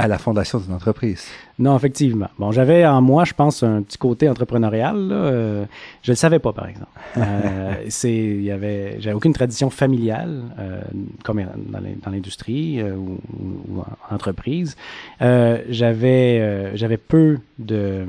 [0.00, 1.26] à la fondation d'une entreprise.
[1.58, 2.28] Non, effectivement.
[2.38, 4.96] Bon, j'avais en moi, je pense, un petit côté entrepreneurial.
[4.96, 5.14] Là.
[5.14, 5.64] Euh,
[6.02, 6.90] je le savais pas, par exemple.
[7.18, 10.80] Euh, c'est, il y avait, j'avais aucune tradition familiale, euh,
[11.22, 13.20] comme dans l'industrie euh, ou,
[13.68, 14.74] ou, en entreprise.
[15.20, 18.06] Euh, j'avais, euh, j'avais peu de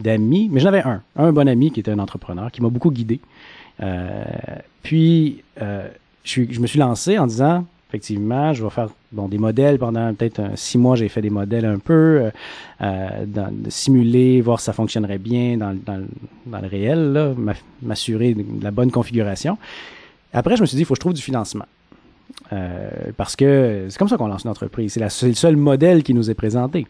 [0.00, 2.90] d'amis, mais j'en avais un, un bon ami qui était un entrepreneur, qui m'a beaucoup
[2.90, 3.20] guidé.
[4.82, 5.88] puis, je,
[6.24, 10.14] suis, je me suis lancé en disant, effectivement, je vais faire bon, des modèles pendant
[10.14, 10.94] peut-être six mois.
[10.96, 12.30] J'ai fait des modèles un peu, euh,
[12.82, 16.00] euh, dans, de simuler, voir si ça fonctionnerait bien dans, dans,
[16.46, 17.34] dans le réel,
[17.82, 19.58] m'assurer de la bonne configuration.
[20.32, 21.66] Après, je me suis dit, il faut que je trouve du financement.
[22.52, 24.98] Euh, parce que c'est comme ça qu'on lance une entreprise.
[25.08, 26.86] C'est le seul modèle qui nous est présenté.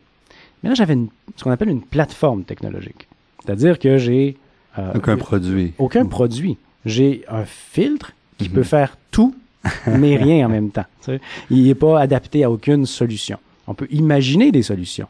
[0.63, 0.99] Mais là, j'avais
[1.37, 3.09] ce qu'on appelle une plateforme technologique.
[3.43, 4.37] C'est-à-dire que j'ai...
[4.79, 5.73] Euh, aucun produit.
[5.79, 6.59] Aucun produit.
[6.85, 8.53] J'ai un filtre qui -hmm.
[8.53, 9.35] peut faire tout
[9.87, 10.87] mais rien en même temps.
[11.51, 13.39] Il n'est pas adapté à aucune solution.
[13.67, 15.09] On peut imaginer des solutions.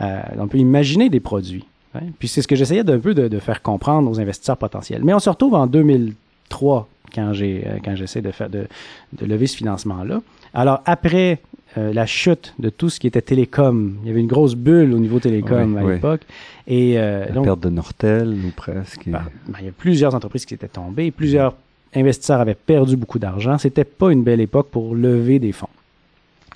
[0.00, 1.66] Euh, on peut imaginer des produits.
[1.94, 2.00] Hein?
[2.18, 5.02] Puis c'est ce que j'essayais d'un peu de, de, faire comprendre aux investisseurs potentiels.
[5.04, 8.66] Mais on se retrouve en 2003 quand j'ai euh, quand j'essaie de faire de,
[9.12, 10.22] de lever ce financement là.
[10.54, 11.40] Alors après
[11.78, 14.92] euh, la chute de tout ce qui était télécom, il y avait une grosse bulle
[14.92, 15.94] au niveau télécom oui, à oui.
[15.94, 16.22] l'époque
[16.66, 19.04] et euh, la donc, perte de Nortel ou presque.
[19.06, 21.54] Ben, ben, il y a plusieurs entreprises qui étaient tombées, plusieurs
[21.94, 23.58] investisseurs avaient perdu beaucoup d'argent.
[23.58, 25.68] C'était pas une belle époque pour lever des fonds.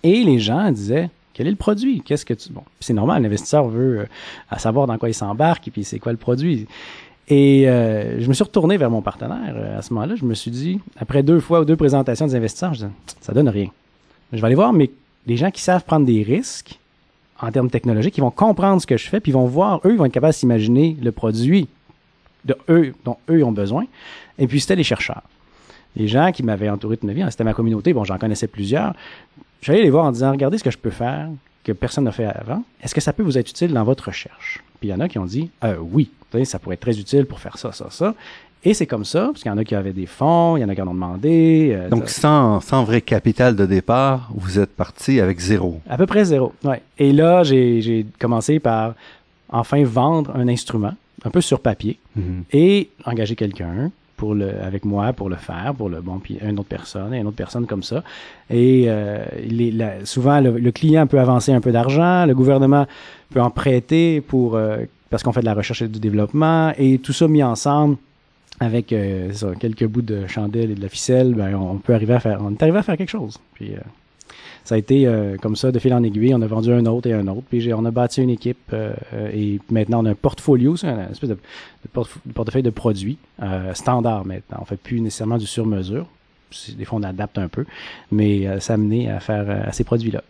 [0.03, 2.03] Et les gens disaient, quel est le produit?
[2.03, 2.53] Qu'est-ce que tu...
[2.53, 6.13] Bon, c'est normal, l'investisseur veut euh, savoir dans quoi il s'embarque et puis c'est quoi
[6.13, 6.67] le produit.
[7.29, 10.15] Et euh, je me suis retourné vers mon partenaire euh, à ce moment-là.
[10.15, 13.33] Je me suis dit, après deux fois ou deux présentations des investisseurs, je disais, ça
[13.33, 13.69] donne rien.
[14.33, 14.91] Je vais aller voir mais
[15.27, 16.79] des gens qui savent prendre des risques
[17.41, 19.93] en termes technologiques, ils vont comprendre ce que je fais, puis ils vont voir, eux,
[19.93, 21.69] ils vont être capables de s'imaginer le produit
[22.45, 23.85] de eux, dont eux ont besoin.
[24.39, 25.23] Et puis, c'était les chercheurs.
[25.97, 28.49] Les gens qui m'avaient entouré de ma vie, hein, c'était ma communauté, bon, j'en connaissais
[28.49, 28.95] plusieurs.
[29.63, 31.29] J'allais les voir en disant, regardez ce que je peux faire
[31.63, 32.63] que personne n'a fait avant.
[32.83, 34.63] Est-ce que ça peut vous être utile dans votre recherche?
[34.81, 36.11] Puis il y en a qui ont dit, euh, oui,
[36.45, 38.15] ça pourrait être très utile pour faire ça, ça, ça.
[38.67, 40.65] Et c'est comme ça, parce qu'il y en a qui avaient des fonds, il y
[40.65, 41.71] en a qui en ont demandé.
[41.73, 45.81] Euh, Donc, sans, sans vrai capital de départ, vous êtes parti avec zéro.
[45.89, 46.83] À peu près zéro, ouais.
[46.99, 48.95] Et là, j'ai commencé par
[49.51, 52.43] enfin vendre un instrument, un peu sur papier, mm -hmm.
[52.53, 56.59] et engager quelqu'un pour le, avec moi pour le faire, pour le bon, puis une
[56.61, 58.03] autre personne et une autre personne comme ça.
[58.49, 59.25] Et euh,
[59.59, 62.87] les, la, souvent, le, le, client peut avancer un peu d'argent, le gouvernement
[63.33, 66.99] peut en prêter pour euh, parce qu'on fait de la recherche et du développement, et
[66.99, 67.97] tout ça mis ensemble
[68.61, 72.15] avec euh, ça, quelques bouts de chandelle et de la ficelle, ben, on peut arriver
[72.15, 73.39] à faire, on est arrivé à faire quelque chose.
[73.55, 73.79] Puis euh,
[74.65, 76.35] ça a été euh, comme ça, de fil en aiguille.
[76.35, 77.43] On a vendu un autre et un autre.
[77.49, 78.95] Puis on a bâti une équipe euh,
[79.33, 82.71] et maintenant on a un portfolio, c'est une espèce de, de, porte, de, portefeuille de
[82.71, 84.59] produits euh, standard maintenant.
[84.61, 86.07] On fait plus nécessairement du sur-mesure.
[86.79, 87.67] Des fois on adapte un peu,
[88.13, 90.23] mais ça a mené à faire à ces produits-là.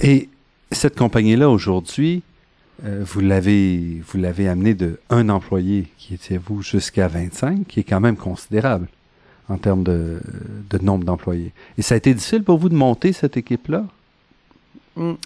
[0.00, 0.28] Et
[0.72, 2.22] cette compagnie-là aujourd'hui,
[2.82, 7.84] vous l'avez vous l'avez amené de un employé qui était vous jusqu'à 25, qui est
[7.84, 8.88] quand même considérable
[9.48, 10.20] en termes de,
[10.70, 11.52] de nombre d'employés.
[11.78, 13.84] Et ça a été difficile pour vous de monter cette équipe-là?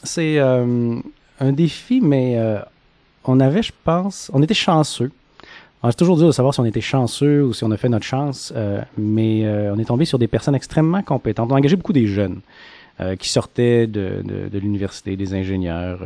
[0.03, 0.97] C'est euh,
[1.41, 2.41] un défi, mais
[3.25, 5.11] on avait, je pense, on était chanceux.
[5.85, 8.07] C'est toujours dur de savoir si on était chanceux ou si on a fait notre
[8.07, 8.53] chance,
[8.97, 11.51] mais on est tombé sur des personnes extrêmement compétentes.
[11.53, 12.41] On a engagé beaucoup des jeunes.
[13.19, 16.01] qui sortaient de, de, de l'université, des ingénieurs,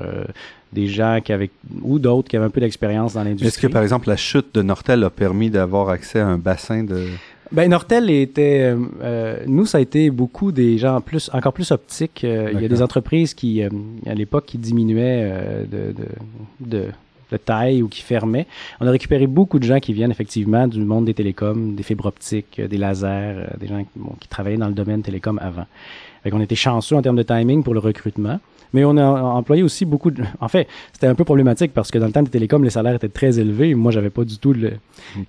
[0.73, 1.51] des gens qui avaient
[1.83, 3.47] ou d'autres qui avaient un peu d'expérience dans l'industrie.
[3.47, 6.83] Est-ce que par exemple la chute de Nortel a permis d'avoir accès à un bassin
[6.83, 7.07] de
[7.53, 11.73] ben Nortel était, euh, euh, nous ça a été beaucoup des gens plus, encore plus
[11.73, 12.23] optiques.
[12.23, 16.05] Euh, il y a des entreprises qui, à l'époque, qui diminuaient de, de,
[16.61, 16.87] de,
[17.33, 18.47] de, taille ou qui fermaient.
[18.81, 22.07] On a récupéré beaucoup de gens qui viennent effectivement du monde des télécoms, des fibres
[22.07, 23.85] optiques, des lasers, des gens
[24.21, 25.67] qui travaillaient dans le domaine télécom avant.
[26.23, 28.39] Fait on était chanceux en termes de timing pour le recrutement.
[28.73, 30.23] Mais on a employé aussi beaucoup de...
[30.41, 32.95] En fait, c'était un peu problématique parce que dans le temps des télécoms, les salaires
[32.95, 33.75] étaient très élevés.
[33.75, 34.73] Moi, j'avais pas du tout le,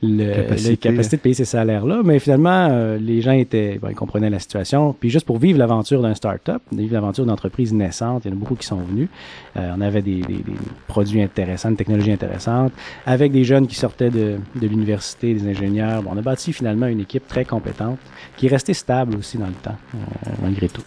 [0.01, 0.77] le capacité.
[0.77, 2.01] capacité de payer ces salaires-là.
[2.03, 3.79] Mais finalement, euh, les gens étaient...
[3.89, 4.95] ils comprenaient la situation.
[4.99, 8.37] Puis juste pour vivre l'aventure d'un start-up, vivre l'aventure d'une entreprise naissante, il y en
[8.37, 9.09] a beaucoup qui sont venus.
[9.57, 10.55] Euh, on avait des, des, des,
[10.87, 12.73] produits intéressants, des technologies intéressantes,
[13.05, 16.03] avec des jeunes qui sortaient de, de l'université, des ingénieurs.
[16.03, 17.99] Bon, on a bâti finalement une équipe très compétente
[18.37, 20.83] qui est restée stable aussi dans le temps, euh, malgré tout.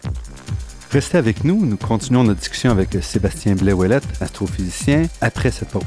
[0.94, 3.74] Restez avec nous, nous continuons notre discussion avec Sébastien blais
[4.20, 5.82] astrophysicien, après cette pause.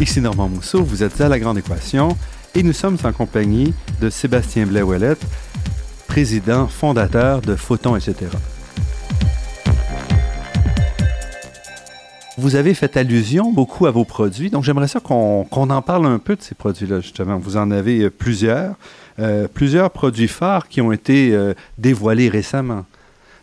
[0.00, 2.16] Ici Normand Mousseau, vous êtes à La Grande Équation
[2.54, 5.16] et nous sommes en compagnie de Sébastien blais
[6.06, 8.30] président fondateur de Photon, etc.
[12.38, 16.18] Vous avez fait allusion beaucoup à vos produits, donc j'aimerais ça qu'on en parle un
[16.18, 17.38] peu de ces produits-là, justement.
[17.38, 18.74] Vous en avez euh, plusieurs,
[19.18, 22.84] euh, plusieurs produits phares qui ont été euh, dévoilés récemment.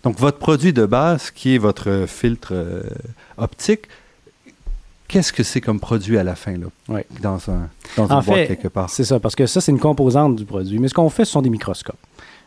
[0.04, 2.54] Donc, votre produit de base, qui est votre filtre
[3.38, 3.88] optique,
[5.08, 7.02] qu'est-ce que c'est comme produit à la fin, là, oui.
[7.22, 8.90] dans un, dans une boîte quelque part?
[8.90, 10.78] C'est ça, parce que ça, c'est une composante du produit.
[10.78, 11.96] Mais ce qu'on fait, ce sont des microscopes.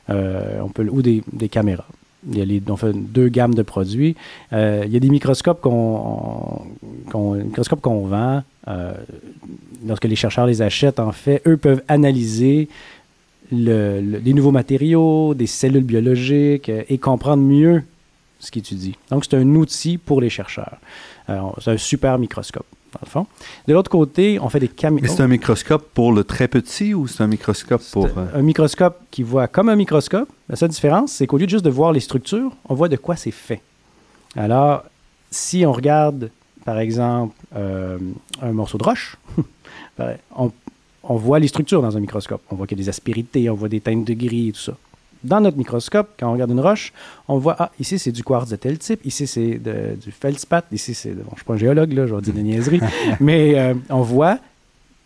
[0.08, 1.86] on peut, ou des, des caméras.
[2.30, 4.16] Il y a les, deux gammes de produits.
[4.52, 6.62] Euh, il y a des microscopes qu'on
[7.10, 8.42] qu'on vend.
[8.68, 8.92] Euh,
[9.86, 12.68] lorsque les chercheurs les achètent, en fait, eux peuvent analyser
[13.52, 17.82] le, les nouveaux matériaux, des cellules biologiques euh, et comprendre mieux
[18.40, 18.94] ce qu'ils étudient.
[19.10, 20.78] Donc, c'est un outil pour les chercheurs.
[21.26, 23.26] c'est un super microscope dans le fond.
[23.66, 25.06] De l'autre côté, on fait des caméras.
[25.06, 28.06] Mais c'est un microscope pour le très petit ou c'est un microscope pour...
[28.06, 30.28] Euh, un microscope qui voit comme un microscope.
[30.48, 32.96] La seule différence, c'est qu'au lieu de juste de voir les structures, on voit de
[32.96, 33.60] quoi c'est fait.
[34.36, 34.84] Alors,
[35.30, 36.30] si on regarde,
[36.64, 37.98] par exemple, euh,
[38.42, 39.16] un morceau de roche,
[39.98, 40.52] ben, on,
[41.02, 42.42] on voit les structures dans un microscope.
[42.50, 44.60] On voit qu'il y a des aspérités, on voit des teintes de gris et tout
[44.60, 44.76] ça
[45.26, 46.92] dans notre microscope, quand on regarde une roche,
[47.28, 50.94] on voit, ah, ici c'est du quartz de tel type, ici c'est du feldspath, ici
[50.94, 52.80] c'est, bon, je ne suis pas un géologue, là, je vais dire des niaiseries,
[53.20, 54.38] mais euh, on voit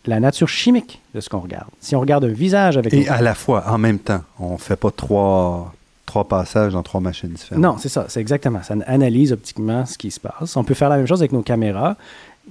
[0.07, 1.69] la nature chimique de ce qu'on regarde.
[1.81, 2.93] Si on regarde un visage avec...
[2.95, 5.75] Et à la fois, en même temps, on ne fait pas trois,
[6.07, 7.63] trois passages dans trois machines différentes.
[7.63, 8.63] Non, c'est ça, c'est exactement.
[8.63, 10.57] Ça analyse optiquement ce qui se passe.
[10.57, 11.97] On peut faire la même chose avec nos caméras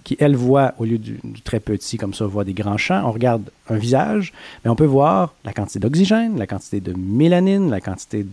[0.03, 3.11] qui, elle, voit, au lieu du, très petit, comme ça, voit des grands champs, on
[3.11, 7.81] regarde un visage, mais on peut voir la quantité d'oxygène, la quantité de mélanine, la
[7.81, 8.25] quantité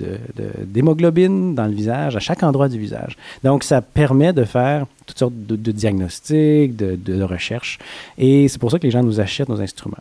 [0.64, 3.16] d'hémoglobine dans le visage, à chaque endroit du visage.
[3.42, 7.79] Donc, ça permet de faire toutes sortes de, diagnostics, de, de recherches,
[8.19, 9.97] et c'est pour ça que les gens nous achètent nos instruments.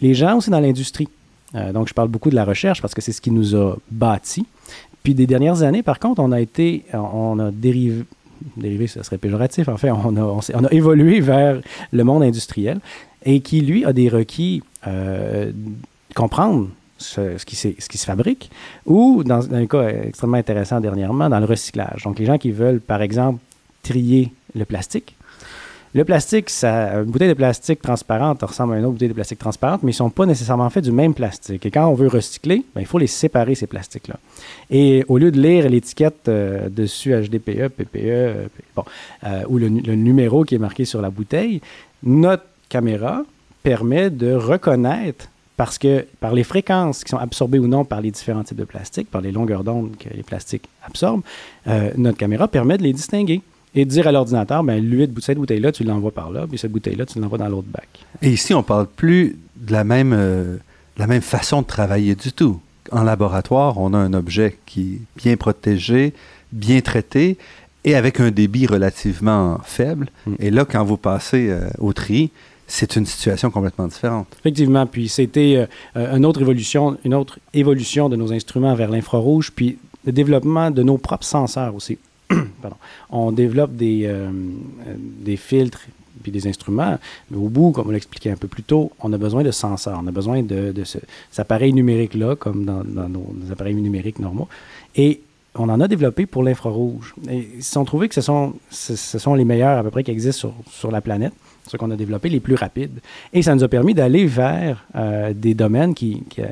[0.00, 1.08] Les gens aussi dans l'industrie.
[1.54, 3.76] Euh, donc, je parle beaucoup de la recherche parce que c'est ce qui nous a
[3.90, 4.46] bâti.
[5.02, 8.04] Puis des dernières années, par contre, on a été, on a dérivé,
[8.56, 9.68] dérivé, ça serait péjoratif.
[9.68, 11.60] En fait, on a, on, a évolué vers
[11.92, 12.80] le monde industriel
[13.24, 15.52] et qui, lui, a des requis euh,
[16.14, 18.50] comprendre ce, qui ce, qui se fabrique
[18.86, 22.04] ou, dans, un cas extrêmement intéressant dernièrement, dans le recyclage.
[22.04, 23.40] Donc, les gens qui veulent, par exemple,
[23.82, 25.16] trier le plastique,
[25.98, 29.40] le plastique, ça, une bouteille de plastique transparente ressemble à une autre bouteille de plastique
[29.40, 31.66] transparente, mais ils ne sont pas nécessairement faits du même plastique.
[31.66, 34.14] Et quand on veut recycler, ben, il faut les séparer, ces plastiques-là.
[34.70, 38.84] Et au lieu de lire l'étiquette euh, dessus HDPE, PPE, euh, bon,
[39.24, 41.60] euh, ou le, numéro qui est marqué sur la bouteille,
[42.04, 43.24] notre caméra
[43.64, 48.12] permet de reconnaître parce que par les fréquences qui sont absorbées ou non par les
[48.12, 51.24] différents types de plastique, par les longueurs d'onde que les plastiques absorbent,
[51.96, 53.42] notre caméra permet de les distinguer
[53.74, 57.06] et dire à l'ordinateur, ben, lui, cette bouteille-là, tu l'envoies par là, puis cette bouteille-là,
[57.06, 57.88] tu l'envoies dans l'autre bac.
[58.22, 60.56] Et ici, on ne parle plus de la même, euh,
[60.96, 62.60] la même façon de travailler du tout.
[62.90, 66.14] En laboratoire, on a un objet qui est bien protégé,
[66.52, 67.36] bien traité,
[67.84, 70.08] et avec un débit relativement faible.
[70.26, 70.34] Mm.
[70.40, 72.30] Et là, quand vous passez euh, au tri,
[72.66, 74.28] c'est une situation complètement différente.
[74.40, 74.86] Effectivement.
[74.86, 79.78] Puis c'était euh, une autre évolution, une autre évolution de nos instruments vers l'infrarouge, puis
[80.04, 81.98] le développement de nos propres senseurs aussi.
[83.10, 84.30] on développe des, euh,
[84.96, 85.86] des filtres
[86.22, 86.98] puis des instruments.
[87.30, 90.00] Mais au bout, comme on l'expliquait un peu plus tôt, on a besoin de senseurs,
[90.02, 90.98] on a besoin de, de ce,
[91.30, 94.48] cet appareil numérique-là, comme dans, dans nos, appareils numériques normaux.
[94.96, 95.20] Et
[95.54, 97.14] on en a développé pour l'infrarouge.
[97.30, 100.04] Et ils se sont trouvés que ce sont, ce, sont les meilleurs à peu près
[100.04, 101.32] qui existent sur, sur la planète,
[101.66, 103.00] ceux qu'on a développés les plus rapides.
[103.32, 106.42] Et ça nous a permis d'aller vers euh, des domaines qui, qui,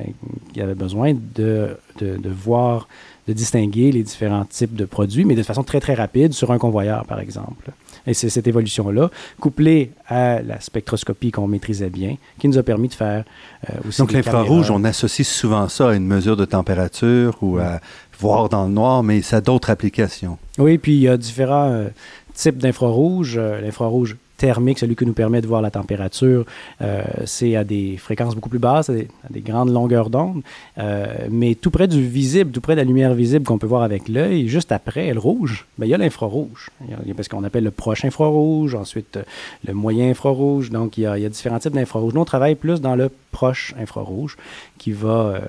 [0.53, 2.89] qui, avaient besoin de, de, de, voir,
[3.27, 6.59] de distinguer les différents types de produits, mais de façon très, très rapide sur un
[6.59, 7.71] convoyeur, par exemple.
[8.07, 9.11] Et c'est cette évolution-là,
[9.41, 13.25] couplée à la spectroscopie qu'on maîtrisait bien, qui nous a permis de faire
[13.69, 13.99] euh, aussi.
[13.99, 17.81] Donc l'infrarouge, on associe souvent ça à une mesure de température ou à
[18.19, 20.39] voir dans le noir, mais ça a d'autres applications.
[20.59, 21.89] Oui, puis il y a différents euh,
[22.35, 23.37] types d'infrarouge.
[23.37, 26.45] Euh, l'infrarouge thermique, celui qui nous permet de voir la température,
[26.83, 28.95] euh, c'est à des fréquences beaucoup plus basses, à
[29.31, 30.43] des, grandes longueurs d'onde,
[30.79, 33.83] euh, mais tout près du visible, tout près de la lumière visible qu'on peut voir
[33.83, 36.71] avec l'œil, juste après le rouge, ben, il y a l'infrarouge.
[36.87, 39.19] Il y a ce qu'on appelle le proche infrarouge, ensuite
[39.67, 42.15] le moyen infrarouge, donc il y a, il y a différents types d'infrarouge.
[42.15, 44.37] Nous, on travaille plus dans le proche infrarouge
[44.79, 45.41] qui va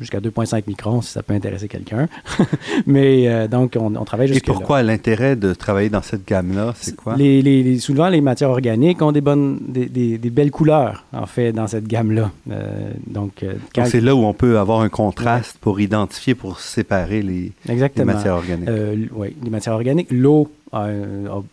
[0.00, 2.08] jusqu'à 2,5 microns si ça peut intéresser quelqu'un.
[2.86, 6.74] Mais euh, donc, on, on travaille jusqu'à Et pourquoi l'intérêt de travailler dans cette gamme-là?
[6.76, 7.16] C'est quoi?
[7.16, 11.04] Les, les, les, souvent, les matières organiques ont des, bonnes, des, des, des belles couleurs,
[11.12, 12.30] en fait, dans cette gamme-là.
[12.50, 13.84] Euh, donc, euh, quand...
[13.86, 15.60] c'est là où on peut avoir un contraste ouais.
[15.60, 18.68] pour identifier, pour séparer les, les matières organiques.
[18.68, 20.08] Euh, oui, les matières organiques.
[20.10, 20.50] L'eau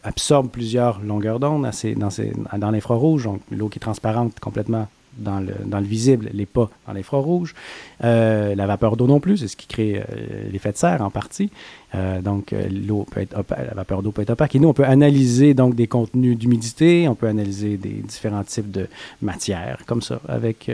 [0.04, 2.10] absorbe plusieurs longueurs d'onde dans,
[2.58, 6.70] dans l'infrarouge, donc l'eau qui est transparente complètement dans le, dans le visible, les pas
[6.88, 7.54] dans l'infrarouge.
[8.04, 11.10] Euh, la vapeur d'eau non plus, c'est ce qui crée euh, l'effet de serre en
[11.10, 11.50] partie.
[11.94, 14.56] Euh, donc, l'eau peut être opaque, la vapeur d'eau peut être opaque.
[14.56, 18.72] Et nous, on peut analyser donc des contenus d'humidité, on peut analyser des différents types
[18.72, 18.88] de
[19.22, 20.70] matières, comme ça, avec,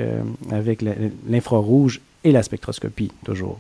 [0.52, 0.84] avec
[1.28, 3.60] l'infrarouge et la spectroscopie, toujours.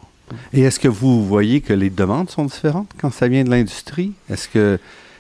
[0.54, 4.14] Et est-ce que vous voyez que les demandes sont différentes quand ça vient de l'industrie?
[4.30, 4.80] Est-ce que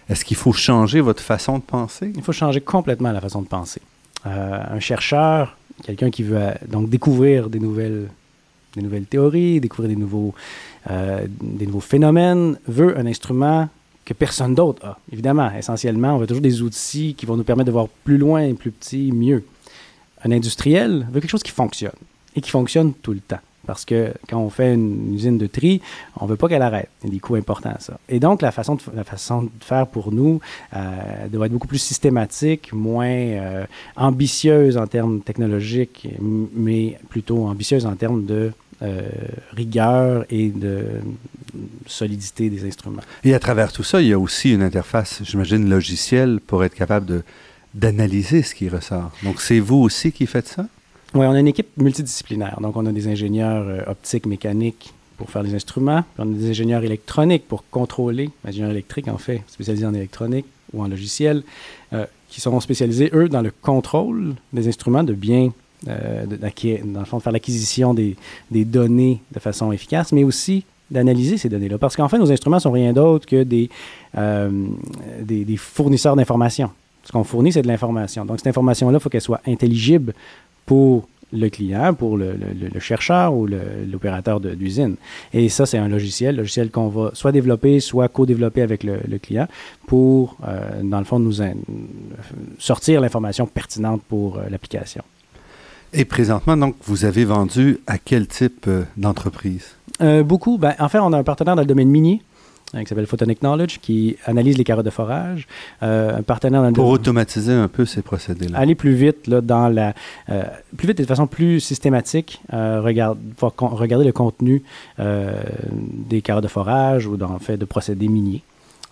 [0.09, 2.11] est-ce qu'il faut changer votre façon de penser?
[2.15, 3.81] Il faut changer complètement la façon de penser.
[4.25, 8.09] Euh, un chercheur, quelqu'un qui veut euh, donc découvrir des nouvelles,
[8.75, 10.35] des nouvelles théories, découvrir des nouveaux,
[10.89, 13.67] euh, des nouveaux phénomènes, veut un instrument
[14.05, 14.99] que personne d'autre a.
[15.11, 18.53] Évidemment, essentiellement, on veut toujours des outils qui vont nous permettre de voir plus loin,
[18.53, 19.43] plus petit, mieux.
[20.23, 21.91] Un industriel veut quelque chose qui fonctionne
[22.35, 23.39] et qui fonctionne tout le temps.
[23.71, 25.79] Parce que quand on fait une usine de tri,
[26.17, 26.89] on ne veut pas qu'elle arrête.
[27.03, 27.97] Il y a des coûts importants à ça.
[28.09, 28.81] Et donc, la façon de,
[29.61, 30.41] faire pour nous
[30.75, 30.77] euh,
[31.31, 37.95] doit être beaucoup plus systématique, moins euh, ambitieuse en termes technologiques, mais plutôt ambitieuse en
[37.95, 39.07] termes de euh,
[39.53, 40.87] rigueur et de
[41.87, 43.03] solidité des instruments.
[43.23, 46.75] Et à travers tout ça, il y a aussi une interface, j'imagine, logicielle pour être
[46.75, 47.23] capable
[47.73, 49.11] d'analyser ce qui ressort.
[49.23, 50.65] Donc, c'est vous aussi qui faites ça?
[51.13, 52.59] Oui, on a une équipe multidisciplinaire.
[52.61, 56.03] Donc, on a des ingénieurs euh, optiques, mécaniques pour faire les instruments.
[56.17, 60.81] On a des ingénieurs électroniques pour contrôler, ingénieurs électriques en fait, spécialisés en électronique ou
[60.81, 61.43] en logiciel,
[61.93, 65.51] euh, qui sont spécialisés, eux, dans le contrôle des instruments, de bien,
[65.87, 68.15] euh, dans le fond, de faire l'acquisition des,
[68.49, 71.77] données de façon efficace, mais aussi d'analyser ces données-là.
[71.77, 73.69] Parce qu'en fait, nos instruments sont rien d'autre que des,
[74.17, 74.49] euh,
[75.21, 76.71] des fournisseurs d'informations.
[77.03, 78.25] Ce qu'on fournit, c'est de l'information.
[78.25, 80.13] Donc, cette information-là, il faut qu'elle soit intelligible
[80.65, 84.95] pour le client, pour le, le, le chercheur ou l'opérateur d'usine.
[85.33, 89.17] Et ça, c'est un logiciel, logiciel qu'on va soit développer, soit co-développer avec le, le,
[89.17, 89.47] client
[89.87, 91.37] pour, euh, dans le fond, nous
[92.59, 95.03] sortir l'information pertinente pour euh, l'application.
[95.93, 99.75] Et présentement, donc, vous avez vendu à quel type euh, d'entreprise?
[100.25, 100.57] beaucoup.
[100.57, 102.23] Ben, en fait, on a un partenaire dans le domaine minier
[102.79, 105.47] qui s'appelle Photonic Knowledge, qui analyse les carottes de forage.
[105.83, 106.91] Euh, un partenaire dans Pour le...
[106.91, 108.57] automatiser un peu ces procédés-là.
[108.57, 109.93] Aller plus vite, là, dans la,
[110.29, 110.43] euh,
[110.77, 113.17] plus vite et de façon plus systématique, euh, regarde,
[113.59, 114.63] regarder le contenu
[114.99, 115.33] euh,
[115.69, 118.43] des carottes de forage ou dans fait de procédés miniers.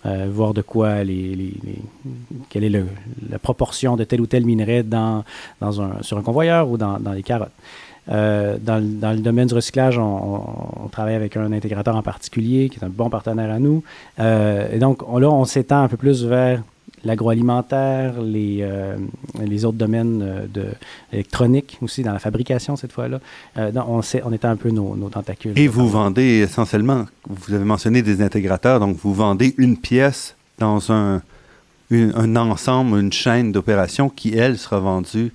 [0.06, 1.78] Euh, voir de quoi les, les, les,
[2.48, 2.86] quelle est le,
[3.28, 5.24] la proportion de tel ou tel minerai dans,
[5.60, 7.52] dans un, sur un convoyeur ou dans, dans les carottes.
[8.10, 12.02] Euh, dans, dans, le domaine du recyclage, on, on, on, travaille avec un intégrateur en
[12.02, 13.84] particulier qui est un bon partenaire à nous.
[14.18, 16.62] Euh, et donc on, là, on s'étend un peu plus vers
[17.04, 18.96] l'agroalimentaire, les, euh,
[19.40, 20.66] les autres domaines euh, de
[21.12, 23.20] électronique aussi, dans la fabrication cette fois-là.
[23.56, 25.58] Euh, on, sait, on étend un peu nos, nos tentacules.
[25.58, 30.92] Et vous vendez essentiellement, vous avez mentionné des intégrateurs, donc vous vendez une pièce dans
[30.92, 31.22] un,
[31.90, 35.32] une, un ensemble, une chaîne d'opérations qui, elle, sera vendue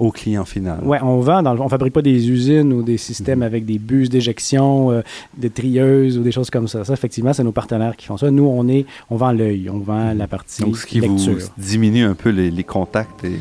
[0.00, 0.78] au client final.
[0.82, 3.42] Oui, on vend, dans le, on fabrique pas des usines ou des systèmes mmh.
[3.42, 5.02] avec des bus d'éjection, euh,
[5.36, 6.84] des trieuses ou des choses comme ça.
[6.84, 8.30] Ça, effectivement, c'est nos partenaires qui font ça.
[8.30, 11.34] Nous, on est, on vend l'œil, on vend la partie Donc, ce qui lecture.
[11.34, 13.38] vous diminue un peu les, les contacts et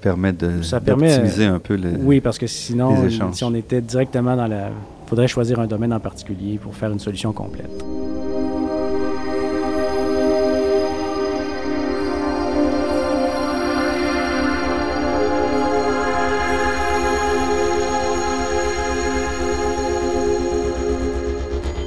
[0.00, 3.80] permet de ça permet d'optimiser un peu les Oui, parce que sinon, si on était
[3.80, 4.68] directement dans la...
[4.68, 7.84] Il faudrait choisir un domaine en particulier pour faire une solution complète.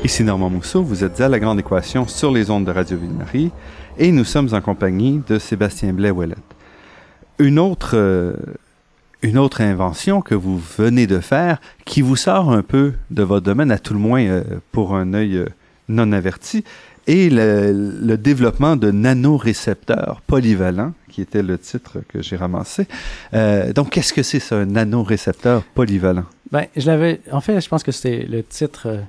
[0.07, 3.51] Ici Normand Mousseau, vous êtes à La Grande Équation sur les ondes de Radio Ville-Marie
[3.97, 6.37] et nous sommes en compagnie de Sébastien Blais-Ouellet.
[7.39, 8.31] Une autre, euh,
[9.21, 13.45] une autre invention que vous venez de faire qui vous sort un peu de votre
[13.45, 15.49] domaine, à tout le moins euh, pour un œil euh,
[15.89, 16.63] non averti,
[17.05, 22.87] est le, développement de nanorécepteurs polyvalents, qui était le titre que j'ai ramassé.
[23.75, 26.25] Donc, qu'est-ce que c'est ça, un nanorécepteur polyvalent?
[26.49, 27.19] Ben, je l'avais.
[27.29, 29.01] En fait, je pense que c'est le titre.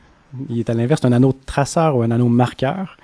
[0.49, 2.97] Il est à l'inverse, un anneau traceur ou un anneau marqueur.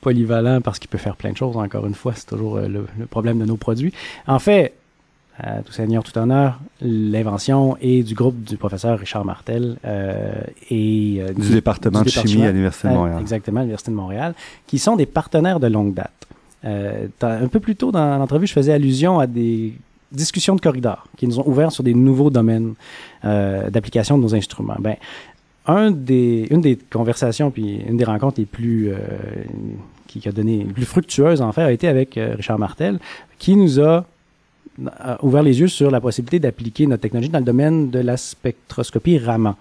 [0.00, 2.86] Polyvalent parce qu'il peut faire plein de choses, encore une fois, c'est toujours euh, le,
[2.98, 3.92] le problème de nos produits.
[4.26, 4.74] En fait,
[5.38, 10.32] à tout seigneur, tout honneur, l'invention est du groupe du professeur Richard Martel euh,
[10.70, 13.20] et euh, Du département de chimie à l'Université de euh, Montréal.
[13.20, 14.34] Exactement, à l'Université de Montréal,
[14.66, 16.12] qui sont des partenaires de longue date.
[16.64, 19.74] Un peu plus tôt dans l'entrevue, je faisais allusion à des
[20.12, 22.74] discussions de corridor qui nous ont ouvert sur des nouveaux domaines
[23.22, 24.76] d'application de nos instruments.
[24.78, 24.96] Ben,
[25.66, 28.96] un des, une des conversations puis une des rencontres les plus euh,
[30.06, 32.98] qui, qui a donné les plus fructueuses en fait a été avec euh, Richard Martel
[33.38, 34.06] qui nous a
[35.00, 38.16] a ouvert les yeux sur la possibilité d'appliquer notre technologie dans le domaine de la
[38.16, 39.54] spectroscopie Raman,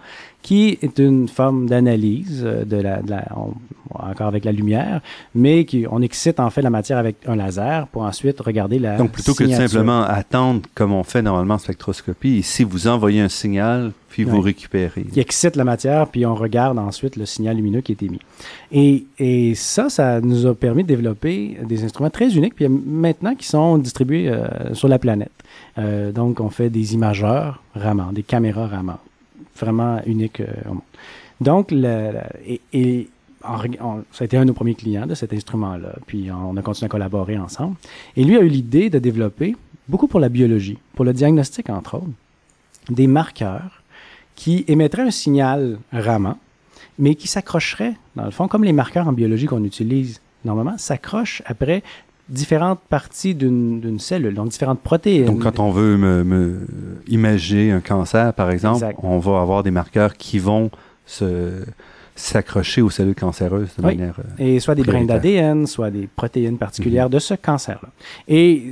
[0.44, 3.54] qui est une forme d'analyse euh, de la, de la- on-
[3.96, 5.02] encore avec la lumière,
[5.36, 8.98] mais qui on excite en fait la matière avec un laser pour ensuite regarder la
[8.98, 13.22] Donc, plutôt que de simplement attendre comme on fait normalement en spectroscopie, ici, vous envoyez
[13.22, 15.04] un signal, puis vous récupérez.
[15.04, 18.20] qui excite la matière, puis on regarde ensuite le signal lumineux qui est émis.
[18.72, 23.36] Et, et ça, ça nous a permis de développer des instruments très uniques, puis maintenant
[23.36, 25.32] qui sont distribués euh, sur la planète.
[25.78, 28.98] Euh, donc, on fait des imageurs Raman, des caméras Raman,
[29.58, 30.84] vraiment uniques euh, au monde.
[31.42, 31.72] Donc,
[34.12, 36.86] ça a été un de nos premiers clients de cet instrument-là, puis on a continué
[36.86, 37.76] à collaborer ensemble.
[38.16, 39.56] Et lui a eu l'idée de développer,
[39.88, 42.08] beaucoup pour la biologie, pour le diagnostic entre autres,
[42.90, 43.84] des marqueurs
[44.36, 46.38] qui émettrait un signal Raman,
[46.98, 51.42] mais qui s'accrocherait, dans le fond, comme les marqueurs en biologie qu'on utilise normalement, s'accrochent
[51.46, 51.84] après
[52.30, 55.26] différentes parties d'une cellule, donc différentes protéines.
[55.26, 56.60] Donc, quand on veut me, me
[57.08, 59.00] imager un cancer, par exemple, Exact.
[59.04, 60.72] on va avoir des marqueurs qui vont
[61.06, 61.64] se
[62.16, 63.96] s'accrocher aux cellules cancéreuses de Oui.
[63.98, 64.16] manière...
[64.20, 67.90] euh, Et soit des brins d'ADN, soit des protéines particulières de ce cancer-là.
[68.28, 68.66] Et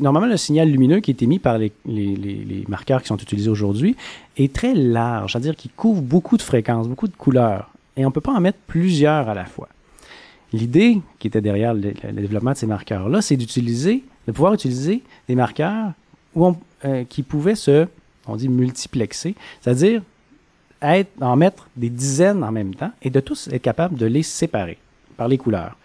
[0.00, 3.16] normalement, le signal lumineux qui est émis par les, les- les- les marqueurs qui sont
[3.16, 3.94] utilisés aujourd'hui
[4.36, 7.70] est très large, c'est-à-dire qu'il couvre beaucoup de fréquences, beaucoup de couleurs.
[7.96, 9.68] Et on ne peut pas en mettre plusieurs à la fois.
[10.52, 15.02] L'idée qui était derrière le, le développement de ces marqueurs-là, c'est d'utiliser, de pouvoir utiliser
[15.28, 15.92] des marqueurs
[16.34, 17.86] où on- euh, qui pouvaient se,
[18.26, 20.02] on dit multiplexer, c'est-à-dire
[20.80, 24.22] être, en mettre des dizaines en même temps et de tous être capable de les
[24.22, 24.78] séparer
[25.16, 25.76] par les couleurs.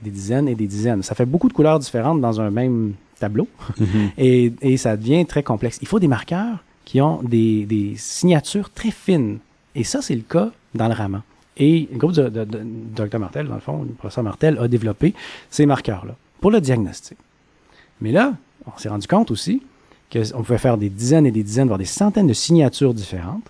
[0.00, 1.02] Des dizaines et des dizaines.
[1.02, 3.46] Ça fait beaucoup de couleurs différentes dans un même tableau
[3.78, 4.10] mhm.
[4.18, 5.78] et, et ça devient très complexe.
[5.82, 9.38] Il faut des marqueurs qui ont des, des signatures très fines.
[9.74, 11.22] Et ça, c'est le cas dans le Raman.
[11.56, 12.28] Et le groupe de,
[12.94, 15.14] Dr Martel, dans le fond, le professeur Martel, a développé
[15.50, 17.18] ces marqueurs-là pour le diagnostic.
[18.00, 18.34] Mais là,
[18.66, 19.62] on s'est rendu compte aussi
[20.12, 23.44] qu'on pouvait faire des dizaines et des dizaines, voire des centaines de signatures différentes.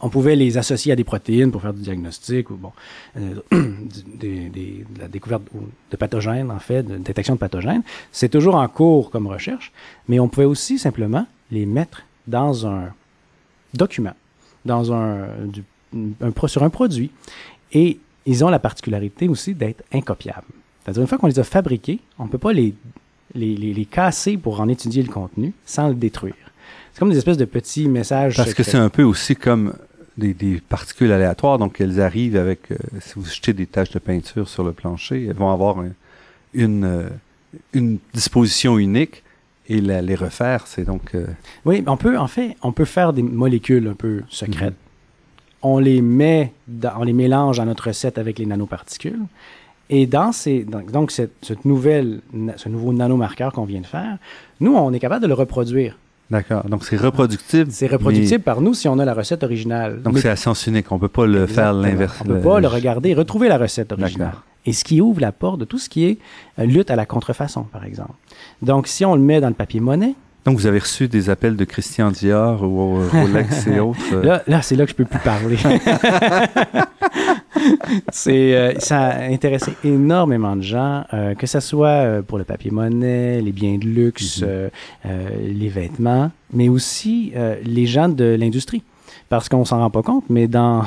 [0.00, 2.72] On pouvait les associer à des protéines pour faire du diagnostic ou bon,
[3.18, 7.82] euh, de la découverte ou- de pathogènes, en fait, de détection de pathogènes.
[8.12, 9.72] C'est toujours en cours comme recherche,
[10.08, 12.92] mais on pouvait aussi simplement les mettre dans un
[13.72, 14.12] document,
[14.66, 15.64] dans un, du-
[15.94, 17.10] un sur un produit.
[17.72, 20.46] Et ils ont la particularité aussi d'être incopiables.
[20.84, 22.74] C'est-à-dire, une fois qu'on les a fabriqués, on ne peut pas les,
[23.34, 26.34] les, les, les casser pour en étudier le contenu sans le détruire.
[26.92, 28.36] C'est comme des espèces de petits messages.
[28.36, 29.74] Parce que c'est un peu aussi comme
[30.16, 33.98] des, des particules aléatoires, donc elles arrivent avec, euh, si vous jetez des taches de
[33.98, 35.90] peinture sur le plancher, elles vont avoir un-
[36.54, 37.08] une, euh,
[37.74, 39.22] une disposition unique
[39.68, 41.14] et la- les refaire, c'est donc...
[41.14, 41.26] euh,
[41.66, 44.74] Oui, on peut, en fait, on peut faire des molécules un peu secrètes.
[45.62, 49.20] On les met, dans- on les mélange dans notre recette avec les nanoparticules.
[49.88, 52.20] Et dans ces, donc, donc cette, cette nouvelle,
[52.56, 54.18] ce nouveau nanomarqueur qu'on vient de faire,
[54.60, 55.96] nous, on est capable de le reproduire.
[56.28, 57.70] D'accord, donc c'est reproductible.
[57.70, 60.02] C'est reproductible par nous si on a la recette originale.
[60.02, 62.18] donc Mais- c'est à sens unique, on peut pas le faire l'inverse.
[62.20, 64.32] On peut pas le regarder et retrouver la recette originale.
[64.68, 66.18] Et ce qui ouvre la porte de tout ce qui est
[66.58, 68.10] euh, lutte à la contrefaçon, par exemple.
[68.62, 70.14] Donc, si on le met dans le papier monnaie,
[70.46, 73.98] Donc vous avez reçu des appels de Christian Dior ou euh, Rolex et autres.
[74.14, 75.56] euh, Là, là c'est là que je peux plus parler.
[78.12, 83.40] c'est, euh, ça a intéressé énormément de gens, euh, que ce soit pour le papier-monnaie,
[83.40, 85.10] les biens de luxe, Mhm.
[85.58, 87.32] les vêtements, mais aussi
[87.64, 88.82] les gens de l'industrie.
[89.28, 90.84] Parce qu'on s'en rend pas compte, mais dans,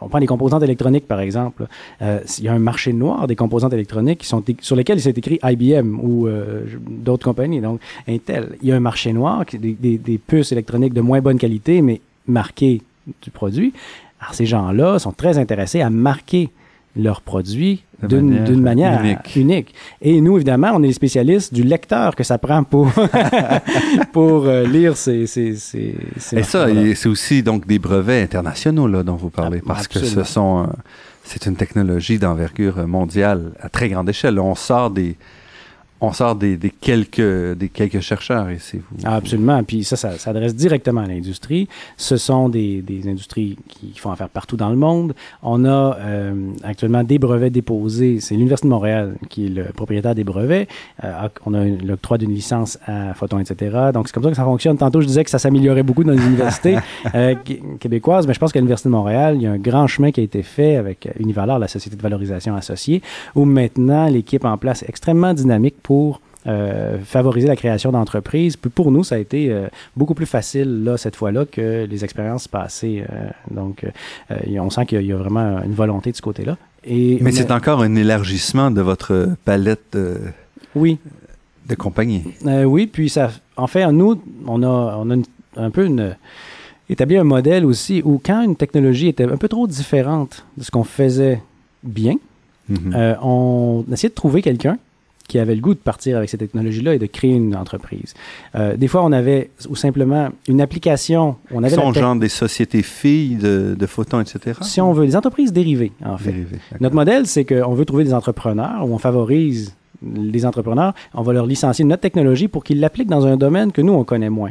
[0.00, 1.66] on prend les composantes électroniques par exemple,
[2.00, 5.02] euh, il y a un marché noir des composantes électroniques qui sont sur lesquelles il
[5.02, 8.56] s'est écrit IBM ou euh, d'autres compagnies, donc Intel.
[8.62, 11.82] Il y a un marché noir, des, des- des puces électroniques de moins bonne qualité,
[11.82, 12.80] mais marquées
[13.22, 13.72] du produit,
[14.20, 16.48] Alors, ces gens-là sont très intéressés à marquer
[16.96, 19.02] leurs produits d'une manière,
[19.36, 19.74] unique.
[20.00, 22.90] Et nous, évidemment, on est les spécialistes du lecteur que ça prend pour,
[24.12, 25.94] pour euh, lire ces, ces, ces,
[26.32, 30.00] Et ça, c'est aussi donc des brevets internationaux là, dont vous parlez, ah, parce que
[30.00, 30.72] ce sont, euh,
[31.22, 34.38] c'est une technologie d'envergure mondiale à très grande échelle.
[34.40, 35.16] On sort des,
[36.02, 38.80] on sort des, quelques, des quelques chercheurs ici.
[38.90, 39.62] Vous, Absolument.
[39.62, 41.68] Puis ça, ça s'adresse directement à l'industrie.
[41.96, 45.14] Ce sont des, industries qui font affaire partout dans le monde.
[45.44, 48.18] On a euh, actuellement des brevets déposés.
[48.18, 50.66] C'est l'Université de Montréal qui est le propriétaire des brevets.
[51.04, 53.90] Euh, on a l'octroi d'une licence à Photon, etc.
[53.94, 54.76] Donc c'est comme ça que ça fonctionne.
[54.76, 56.78] Tantôt, je disais que ça s'améliorait beaucoup dans les universités
[57.14, 57.36] euh,
[57.78, 60.18] québécoises, mais je pense qu'à l'Université de Montréal, il y a un grand chemin qui
[60.18, 63.02] a été fait avec Univalor, la société de valorisation associée,
[63.36, 68.56] où maintenant l'équipe en place est extrêmement dynamique pour pour euh, favoriser la création d'entreprises.
[68.56, 72.02] Puis pour nous, ça a été euh, beaucoup plus facile là cette fois-là que les
[72.02, 73.04] expériences passées.
[73.12, 73.84] Euh, donc,
[74.30, 76.56] on sent qu'il y, a vraiment une volonté de ce côté-là.
[76.84, 80.18] Et mais c'est encore un élargissement de votre palette de,
[80.74, 80.98] oui.
[81.68, 82.22] de compagnie.
[82.44, 85.16] oui, puis ça, en fait, nous, on a, on a
[85.58, 86.16] un peu une,
[86.88, 90.70] établi un modèle aussi où quand une technologie était un peu trop différente de ce
[90.70, 91.42] qu'on faisait
[91.84, 92.16] bien,
[92.70, 93.18] mm-hmm.
[93.22, 94.78] on essayait de trouver quelqu'un
[95.28, 98.14] qui avait le goût de partir avec cette technologie-là et de créer une entreprise.
[98.54, 101.36] Euh, des fois, on avait ou simplement une application.
[101.50, 104.58] On avait sont genre des sociétés filles de, de photons, etc.
[104.62, 106.34] Si on veut, des entreprises dérivées, en fait.
[106.80, 111.32] Notre modèle, c'est qu'on veut trouver des entrepreneurs où on favorise les entrepreneurs, on va
[111.32, 114.50] leur licencier notre technologie pour qu'ils l'appliquent dans un domaine que nous, on connaît moins.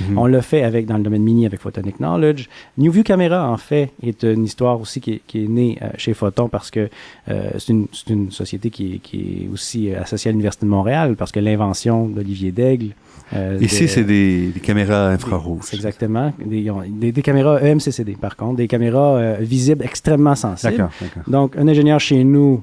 [0.00, 0.18] Mhm.
[0.18, 2.48] On l'a fait avec, dans le domaine mini avec Photonic Knowledge.
[2.78, 6.14] NewView Camera, en fait, est une histoire aussi qui est, qui est née euh, chez
[6.14, 6.88] Photon parce que
[7.28, 11.16] euh, c'est une, une, société qui est, qui est aussi associée à l'Université de Montréal
[11.16, 12.94] parce que l'invention d'Olivier Daigle.
[13.34, 15.72] Euh, Ici, c'est des, des, caméras infrarouges.
[15.72, 16.32] Exactement.
[16.44, 20.76] Des, des, des, caméras EMCCD, par contre, des caméras visibles extrêmement sensibles.
[20.76, 21.22] D'accord.
[21.26, 22.62] Donc, un ingénieur chez nous,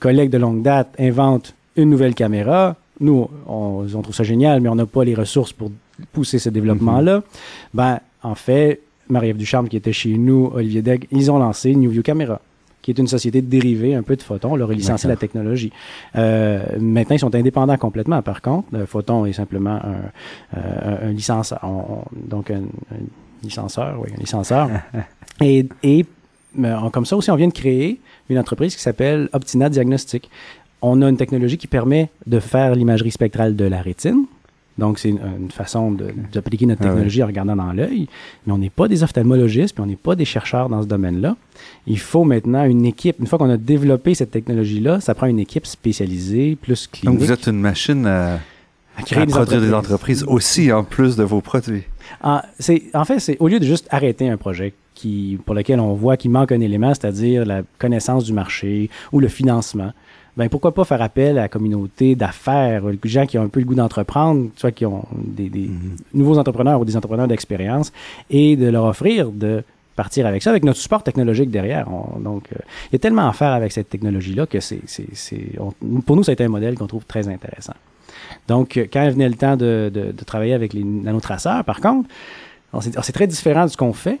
[0.00, 2.74] collègue de longue date, invente une nouvelle caméra.
[3.00, 5.70] Nous, on, on trouve ça génial, mais on n'a pas les ressources pour
[6.12, 7.22] pousser ce développement-là,
[7.74, 11.90] ben, en fait, Marie-Ève Ducharme, qui était chez nous, Olivier Degg, ils ont lancé New
[11.90, 12.40] View Camera
[12.86, 14.52] qui est une société dérivée un peu de Photon.
[14.52, 15.72] On leur a licencié la technologie.
[16.14, 18.68] Euh, maintenant, ils sont indépendants complètement, par contre.
[18.86, 21.60] Photon est simplement un, euh, un licencieur,
[22.12, 22.62] donc un,
[23.42, 24.70] licenceur, oui, un licenceur.
[25.40, 26.06] et, et
[26.92, 30.30] comme ça aussi, on vient de créer une entreprise qui s'appelle Optina Diagnostic.
[30.80, 34.26] On a une technologie qui permet de faire l'imagerie spectrale de la rétine,
[34.78, 35.96] donc, c'est une, façon
[36.32, 38.08] d'appliquer notre ah technologie en regardant dans l'œil.
[38.46, 41.36] Mais on n'est pas des ophtalmologistes, puis on n'est pas des chercheurs dans ce domaine-là.
[41.86, 43.16] Il faut maintenant une équipe.
[43.18, 47.18] Une fois qu'on a développé cette technologie-là, ça prend une équipe spécialisée, plus clinique.
[47.18, 48.38] Donc, vous êtes une machine à,
[49.06, 51.84] créer des produire des entreprises aussi, en plus de vos produits.
[52.22, 52.40] En,
[52.94, 56.16] en fait, c'est au lieu de juste arrêter un projet qui, pour lequel on voit
[56.16, 59.92] qu'il manque un élément, c'est-à-dire la connaissance du marché ou le financement,
[60.36, 63.60] ben pourquoi pas faire appel à la communauté d'affaires, les gens qui ont un peu
[63.60, 65.96] le goût d'entreprendre, soit qui ont des, mhm.
[66.12, 67.92] nouveaux entrepreneurs ou des entrepreneurs d'expérience,
[68.28, 69.62] et de leur offrir de
[69.94, 71.88] partir avec ça, avec notre support technologique derrière.
[72.20, 72.58] donc, euh,
[72.90, 74.82] il y a tellement à faire avec cette technologie-là que c'est,
[76.04, 77.74] pour nous, ça a été un modèle qu'on trouve très intéressant.
[78.46, 82.10] Donc, euh, quand venait le temps de, de, travailler avec les nanotraceurs, par contre,
[82.82, 84.20] c'est très différent de ce qu'on fait,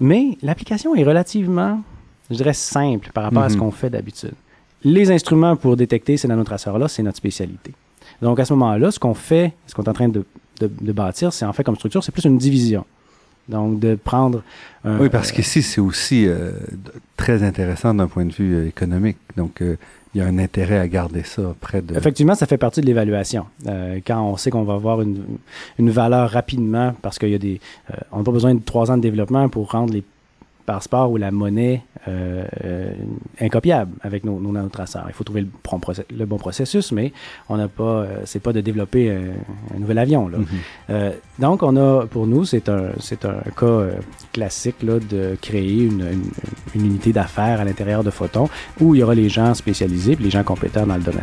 [0.00, 1.80] mais l'application est relativement,
[2.28, 3.60] je dirais, simple par rapport à ce mhm.
[3.60, 4.34] qu'on fait d'habitude
[4.84, 7.72] les instruments pour détecter ces nanotraceurs-là, c'est notre spécialité.
[8.22, 10.24] Donc, à ce moment-là, ce qu'on fait, ce qu'on est en train de,
[10.60, 12.84] de, bâtir, c'est en fait comme structure, c'est plus une division.
[13.48, 14.42] Donc, de prendre.
[14.84, 16.52] oui, parce euh, qu'ici, c'est aussi euh,
[17.16, 19.18] très intéressant d'un point de vue euh, économique.
[19.36, 21.94] Donc, il y a un intérêt à garder ça près de.
[21.96, 23.46] Effectivement, ça fait partie de l'évaluation.
[24.06, 25.24] quand on sait qu'on va avoir une,
[25.78, 27.60] une valeur rapidement, parce qu'il y a des.
[28.12, 30.04] on n'a pas besoin de trois ans de développement pour rendre les
[30.64, 32.92] passeport ou la monnaie euh, euh,
[33.40, 35.04] incopiable avec nos, nos nanotraceurs.
[35.08, 35.46] Il faut trouver
[36.10, 37.12] le, bon processus, mais
[37.48, 40.28] on n'a pas, euh, c'est pas de développer un, nouvel avion.
[40.28, 40.38] Là.
[40.38, 41.12] Mm-hmm.
[41.38, 43.86] donc, on a, pour nous, c'est un, c'est un cas
[44.32, 46.30] classique là, de créer une, une,
[46.74, 48.48] une unité d'affaires à l'intérieur de Photon
[48.80, 51.22] où il y aura les gens spécialisés et les gens compétents dans le domaine.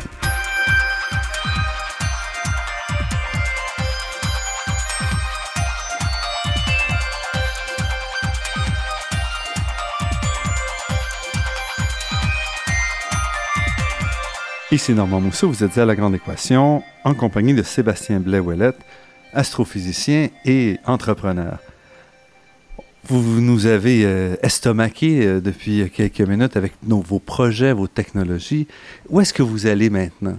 [14.71, 18.79] Ici Normand Mousseau, vous êtes à La Grande Équation en compagnie de Sébastien Blais-Ouellette,
[19.33, 21.59] astrophysicien et entrepreneur.
[23.03, 28.67] Vous nous avez euh, estomaqué euh, depuis quelques minutes avec vos projets, vos technologies.
[29.09, 30.37] Où est-ce que vous allez maintenant?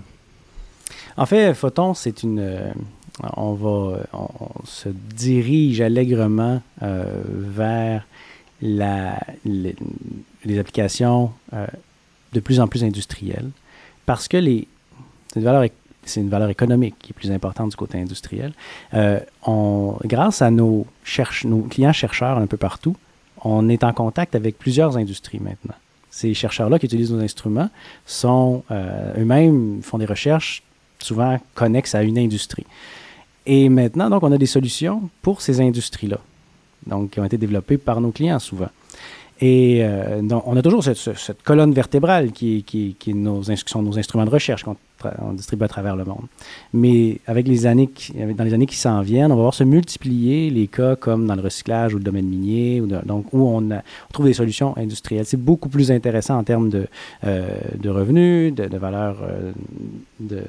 [1.18, 2.40] En fait, Photon, c'est une.
[2.40, 2.72] Euh,
[3.36, 3.98] on va.
[4.14, 8.06] On, se dirige allègrement vers
[8.62, 11.66] la, les, applications euh,
[12.32, 13.50] de plus en plus industrielles
[14.06, 14.38] parce que
[16.04, 18.52] c'est une valeur, économique qui est plus importante du côté industriel.
[18.94, 19.20] Euh,
[20.04, 20.86] grâce à nos
[21.70, 22.96] clients chercheurs un peu partout,
[23.44, 25.74] on est en contact avec plusieurs industries maintenant.
[26.10, 27.70] Ces chercheurs-là qui utilisent nos instruments
[28.06, 30.62] sont euh, eux-mêmes font des recherches
[30.98, 32.66] souvent connexes à une industrie.
[33.46, 36.18] Et maintenant, donc, on a des solutions pour ces industries-là,
[36.86, 38.68] donc qui ont été développées par nos clients souvent.
[39.44, 43.56] Et euh, donc, on a toujours cette, colonne vertébrale qui, qui, qui est nos, ins-
[43.56, 46.26] qui sont nos instruments de recherche qu'on distribue à travers le monde.
[46.72, 47.90] Mais avec les années
[48.38, 51.34] dans les années qui s'en viennent, on va voir se multiplier les cas comme dans
[51.34, 53.78] le recyclage ou le domaine minier, ou de- donc où on, a-
[54.08, 55.26] on trouve des solutions industrielles.
[55.26, 56.86] C'est beaucoup plus intéressant en termes de,
[57.24, 57.48] euh,
[57.80, 59.50] de revenus, de, de valeur euh,
[60.20, 60.42] de,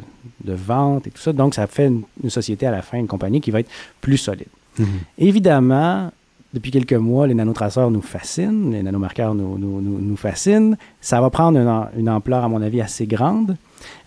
[0.45, 1.33] de vente et tout ça.
[1.33, 3.71] Donc, ça fait une, une société à la fin, une compagnie qui va être
[4.01, 4.45] plus solide.
[5.17, 6.11] Évidemment,
[6.53, 10.75] depuis quelques mois, les nanotraceurs nous fascinent, les nanomarqueurs nous, fascinent.
[11.01, 13.57] Ça va prendre une, am- une ampleur, à mon avis, assez grande.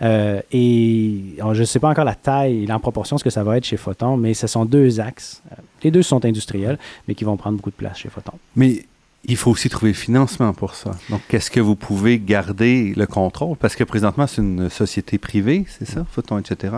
[0.03, 3.42] Euh, et je ne sais pas encore la taille et en proportion ce que ça
[3.44, 5.42] va être chez Photon, mais ce sont deux axes.
[5.53, 6.78] Euh, Les deux sont industriels,
[7.09, 8.32] mais qui vont prendre beaucoup de place chez Photon.
[8.55, 8.84] Mais
[9.28, 10.92] il faut aussi trouver le financement pour ça.
[11.11, 13.57] Donc, qu'est-ce que vous pouvez garder le contrôle?
[13.57, 16.76] Parce que présentement, c'est une société privée, c'est ça, Photon, etc.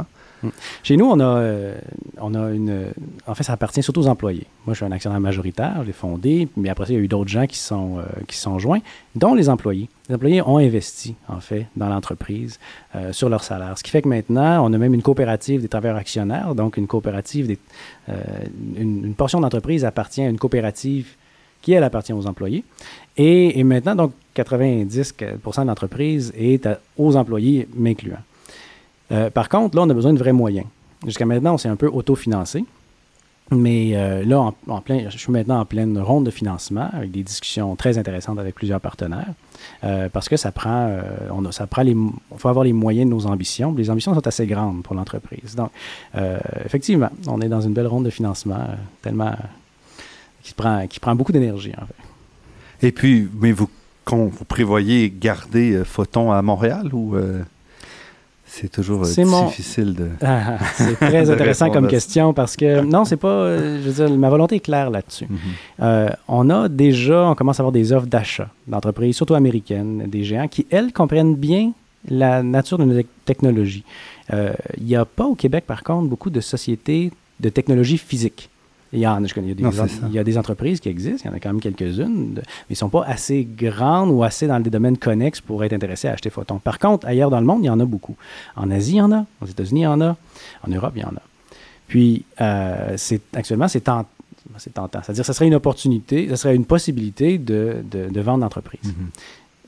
[0.83, 1.79] Chez nous, on a, euh,
[2.21, 2.93] on a une.
[3.27, 4.47] En fait, ça appartient surtout aux employés.
[4.67, 7.03] Moi, je suis un actionnaire majoritaire, je l'ai fondé, mais après ça, il y a
[7.03, 8.81] eu d'autres gens qui sont, euh, qui sont joints,
[9.15, 9.89] dont les employés.
[10.09, 12.59] Les employés ont investi, en fait, dans l'entreprise
[12.95, 13.77] euh, sur leur salaire.
[13.77, 16.87] Ce qui fait que maintenant, on a même une coopérative des travailleurs actionnaires, donc une
[16.87, 17.57] coopérative,
[18.77, 21.15] une, portion d'entreprise appartient à une coopérative
[21.61, 22.65] qui, elle, appartient aux employés.
[23.17, 28.19] Et, maintenant, donc, 90% de l'entreprise est aux employés, m'incluant.
[29.13, 30.67] Euh, par contre, là, on a besoin de vrais moyens.
[31.05, 32.65] Jusqu'à maintenant, on s'est un peu autofinancé.
[33.51, 34.53] Mais euh, là,
[35.09, 38.81] je suis maintenant en pleine ronde de financement avec des discussions très intéressantes avec plusieurs
[38.81, 39.33] partenaires.
[39.85, 42.75] Euh, parce que ça prend, euh, on a, ça prend les, il faut avoir les
[42.75, 43.75] moyens de nos ambitions.
[43.75, 45.55] Les ambitions sont assez grandes pour l'entreprise.
[45.55, 45.71] Donc,
[46.65, 48.67] effectivement, on est dans une belle ronde de financement
[49.01, 49.35] tellement
[50.43, 52.87] qui prend, qui prend beaucoup d'énergie, en fait.
[52.87, 53.69] Et puis, mais vous,
[54.07, 57.17] vous prévoyez garder Photon à Montréal ou
[58.51, 60.09] c'est toujours euh, mon- difficile de.
[60.23, 63.29] Ah, c'est très intéressant comme question parce que non, c'est pas.
[63.29, 65.27] euh, je veux dire, ma volonté est claire là-dessus.
[65.29, 65.39] Mhm.
[65.83, 70.25] Euh, on a déjà, on commence à avoir des offres d'achat d'entreprises, surtout américaines, des
[70.25, 71.73] géants qui, elles, comprennent bien
[72.09, 73.85] la nature de nos tec- technologies.
[74.33, 78.51] Il n'y a pas au Québec, par contre, beaucoup de sociétés de technologie physique.
[78.93, 80.07] Il y, en, je connais, il, y a des, Non, c'est en- ça.
[80.09, 82.43] il y a des entreprises qui existent, il y en a quand même quelques-unes, mais
[82.71, 86.09] ils ne sont pas assez grandes ou assez dans des domaines connexes pour être intéressés
[86.09, 86.59] à acheter Photon.
[86.59, 88.17] Par contre, ailleurs dans le monde, il y en a beaucoup.
[88.57, 89.27] En Asie, il y en a.
[89.43, 90.17] Aux États-Unis, il y en a.
[90.67, 91.23] En Europe, il y en a.
[91.87, 92.97] Puis, euh,
[93.35, 94.07] actuellement, c'est, tent-
[94.57, 95.01] c'est tentant.
[95.03, 98.81] C'est-à-dire, ce serait une opportunité, ce serait une possibilité de, de, de vendre l'entreprise.
[98.85, 99.11] Mhm.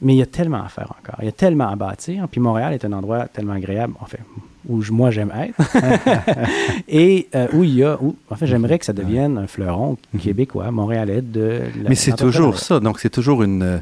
[0.02, 1.16] Mais il y a tellement à faire encore.
[1.20, 2.26] Il y a tellement à bâtir.
[2.30, 4.20] Puis Montréal est un endroit tellement agréable, en fait,
[4.68, 5.54] où je- moi j'aime être.
[6.88, 9.96] Et euh, où il y a, où, en fait, j'aimerais que ça devienne un fleuron
[10.18, 12.80] québécois, montréalais de la- Mais c'est toujours ça.
[12.80, 13.62] Donc, c'est toujours une.
[13.62, 13.78] euh,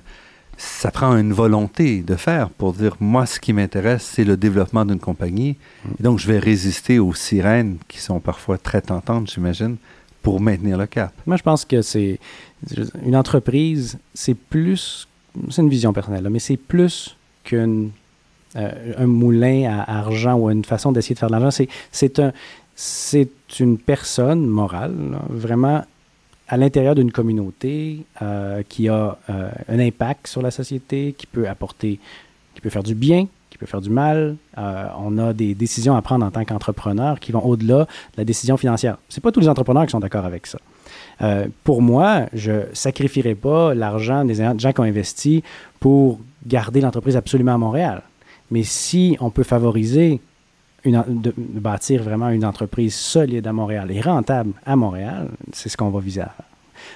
[0.56, 4.84] Ça prend une volonté de faire pour dire moi, ce qui m'intéresse, c'est le développement
[4.84, 5.56] d'une compagnie.
[5.98, 9.76] Et donc, je vais résister aux sirènes qui sont parfois très tentantes, j'imagine,
[10.20, 11.12] pour maintenir le cap.
[11.26, 12.18] Moi, je pense que c'est
[13.06, 15.06] une entreprise, c'est plus,
[15.50, 17.88] c'est une vision personnelle, mais c'est plus qu'un
[18.54, 21.64] un moulin à argent ou une façon d'essayer de faire de l'argent.
[21.92, 22.32] C'est, un,
[23.60, 24.94] une personne morale,
[25.28, 25.84] vraiment
[26.48, 31.46] à l'intérieur d'une communauté euh, qui a euh, un impact sur la société, qui peut
[31.46, 32.00] apporter,
[32.54, 34.36] qui peut faire du bien, qui peut faire du mal.
[34.56, 38.24] Euh, on a des décisions à prendre en tant qu'entrepreneur qui vont au-delà de la
[38.24, 38.96] décision financière.
[39.10, 40.58] C'est pas tous les entrepreneurs qui sont d'accord avec ça.
[41.20, 45.42] Euh, pour moi, je sacrifierai pas l'argent des gens qui ont investi
[45.80, 48.02] pour garder l'entreprise absolument à Montréal.
[48.50, 50.20] Mais si on peut favoriser
[50.84, 55.90] de, bâtir vraiment une entreprise solide à Montréal et rentable à Montréal, c'est ce qu'on
[55.90, 56.46] va viser à faire.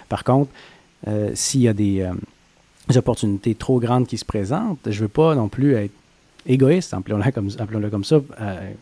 [0.09, 0.51] Par contre,
[1.09, 5.09] euh, s'il y a des, euh, opportunités trop grandes qui se présentent, je ne veux
[5.09, 5.93] pas non plus être
[6.47, 8.21] égoïste, appelons-le comme, appelons-le comme ça,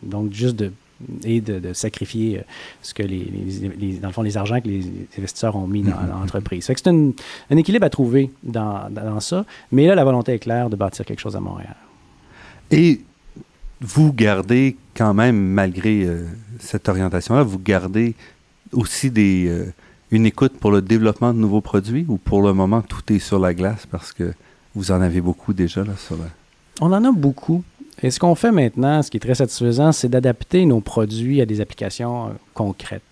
[0.03, 0.71] donc juste de
[1.23, 2.41] et de, de sacrifier euh,
[2.81, 4.83] ce que les, les- les- dans le fond les argents que les
[5.17, 6.65] investisseurs ont mis dans, dans l'entreprise.
[6.65, 10.69] C'est un équilibre à trouver dans, dans, dans ça, mais là la volonté est claire
[10.69, 11.75] de bâtir quelque chose à Montréal.
[12.71, 13.01] Et
[13.81, 16.25] vous gardez quand même, malgré euh,
[16.59, 18.13] cette orientation-là, vous gardez
[18.71, 19.65] aussi des, euh,
[20.11, 23.39] une écoute pour le développement de nouveaux produits ou pour le moment tout est sur
[23.39, 24.33] la glace parce que
[24.75, 26.25] vous en avez beaucoup déjà là sur la...
[26.79, 27.63] On en a beaucoup.
[28.03, 31.45] Et ce qu'on fait maintenant, ce qui est très satisfaisant, c'est d'adapter nos produits à
[31.45, 33.03] des applications euh, concrètes.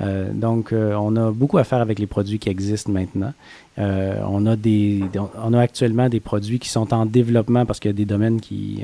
[0.00, 3.32] Euh, donc, euh, on a beaucoup à faire avec les produits qui existent maintenant.
[3.78, 5.02] Euh, on, a des,
[5.42, 8.40] on a actuellement des produits qui sont en développement parce qu'il y a des domaines
[8.40, 8.82] qui.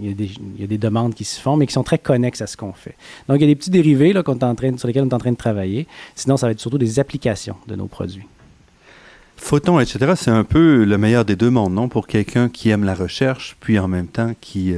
[0.00, 1.84] il, y a des, il, y a des, demandes qui se font, mais qui sont
[1.84, 2.96] très connexes à ce qu'on fait.
[3.28, 5.08] Donc, il y a des petits dérivés là, qu'on est en train, sur lesquels on
[5.08, 5.86] est en train de travailler.
[6.14, 8.26] Sinon, ça va être surtout des applications de nos produits.
[9.38, 11.88] Photon, etc., c'est un peu le meilleur des deux mondes, non?
[11.88, 14.74] Pour quelqu'un qui aime la recherche, puis en même temps qui,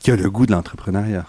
[0.00, 1.26] qui a le goût de l'entrepreneuriat.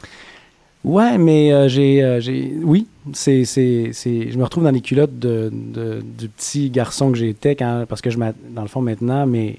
[0.83, 4.81] Ouais, mais euh, j'ai, euh, j'ai, oui, c'est, c'est, c'est, je me retrouve dans les
[4.81, 8.81] culottes de, de, du petit garçon que j'étais quand, parce que je dans le fond
[8.81, 9.57] maintenant, mais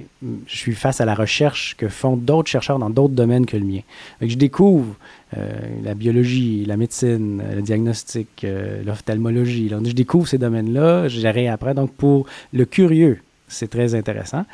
[0.48, 3.64] je suis face à la recherche que font d'autres chercheurs dans d'autres domaines que le
[3.64, 3.82] mien.
[4.20, 4.94] Donc, je découvre euh,
[5.82, 8.46] la biologie, la médecine, le diagnostic,
[8.84, 9.68] l'ophtalmologie.
[9.68, 11.74] je découvre ces domaines-là, j'arrive après.
[11.74, 13.18] Donc, pour le curieux,
[13.48, 14.44] c'est très intéressant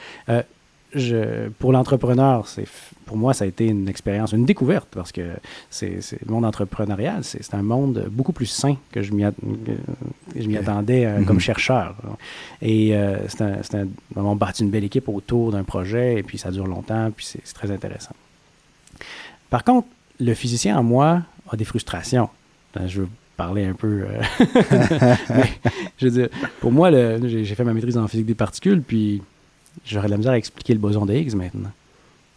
[0.94, 2.66] je, pour l'entrepreneur, c'est
[3.04, 5.22] pour moi, ça a été une expérience, une découverte, parce que
[5.70, 9.24] c'est le monde entrepreneurial, c'est un monde beaucoup plus sain que je m'y
[10.56, 11.40] attendais euh, comme mm-hmm.
[11.40, 11.96] chercheur.
[12.62, 16.50] Et euh, c'est un, on bâtit une belle équipe autour d'un projet, et puis ça
[16.50, 18.14] dure longtemps, puis c'est très intéressant.
[19.50, 19.88] Par contre,
[20.20, 22.28] le physicien en moi a des frustrations.
[22.74, 24.06] Ben, je veux parler un peu.
[24.06, 24.22] Euh,
[26.60, 29.22] pour moi, j'ai fait ma maîtrise en physique des particules, puis
[29.86, 31.70] j'aurais de la misère à expliquer le boson de Higgs maintenant.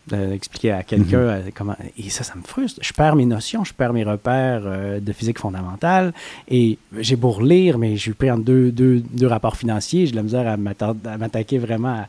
[0.08, 1.30] D'expliquer à quelqu'un mhm.
[1.30, 1.76] euh, comment.
[1.96, 2.80] Et ça, ça me frustre.
[2.84, 6.12] Je perds mes notions, je perds mes repères euh, de physique fondamentale.
[6.50, 10.08] Et j'ai beau relire, mais je suis pris en deux, deux, deux rapports financiers.
[10.08, 12.04] J'ai de la misère à m'attaquer vraiment.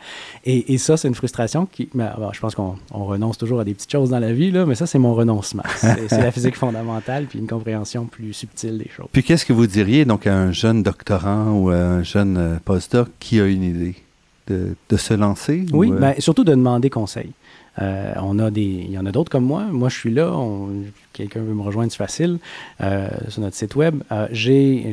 [0.47, 1.91] Et, et, ça, c'est une frustration qui.
[1.95, 4.87] je pense qu'on renonce toujours à des petites choses dans la vie, là, mais ça,
[4.87, 5.65] c'est mon renoncement.
[6.09, 9.07] C'est la physique fondamentale, puis une compréhension plus subtile des choses.
[9.13, 12.57] Puis qu'est-ce que vous diriez donc à un jeune doctorant ou à un jeune euh,
[12.65, 13.97] postdoc qui a une idée?
[14.49, 15.67] de, se lancer?
[15.73, 15.99] Oui, euh?
[15.99, 17.31] ben, surtout de demander conseil.
[17.81, 19.65] Euh, on a des, il y en a d'autres comme moi.
[19.65, 20.33] Moi, je suis là.
[21.13, 22.39] Quelqu'un veut me rejoindre, c'est facile.
[22.81, 24.93] Euh, sur notre site web, j'ai,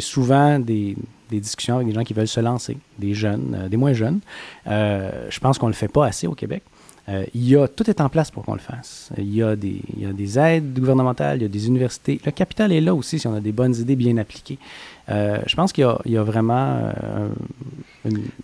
[0.00, 0.96] souvent des,
[1.30, 4.20] discussions avec des gens qui veulent se lancer, des jeunes, des moins jeunes.
[4.66, 6.62] je pense qu'on ne le fait pas assez au Québec.
[7.34, 9.10] il y a, tout est en place pour qu'on le fasse.
[9.18, 12.20] Il y, a des, il y a des aides gouvernementales, il y a des universités.
[12.24, 14.58] Le capital est là aussi si on a des bonnes idées bien appliquées.
[15.10, 16.92] Je pense qu'il y, y a, vraiment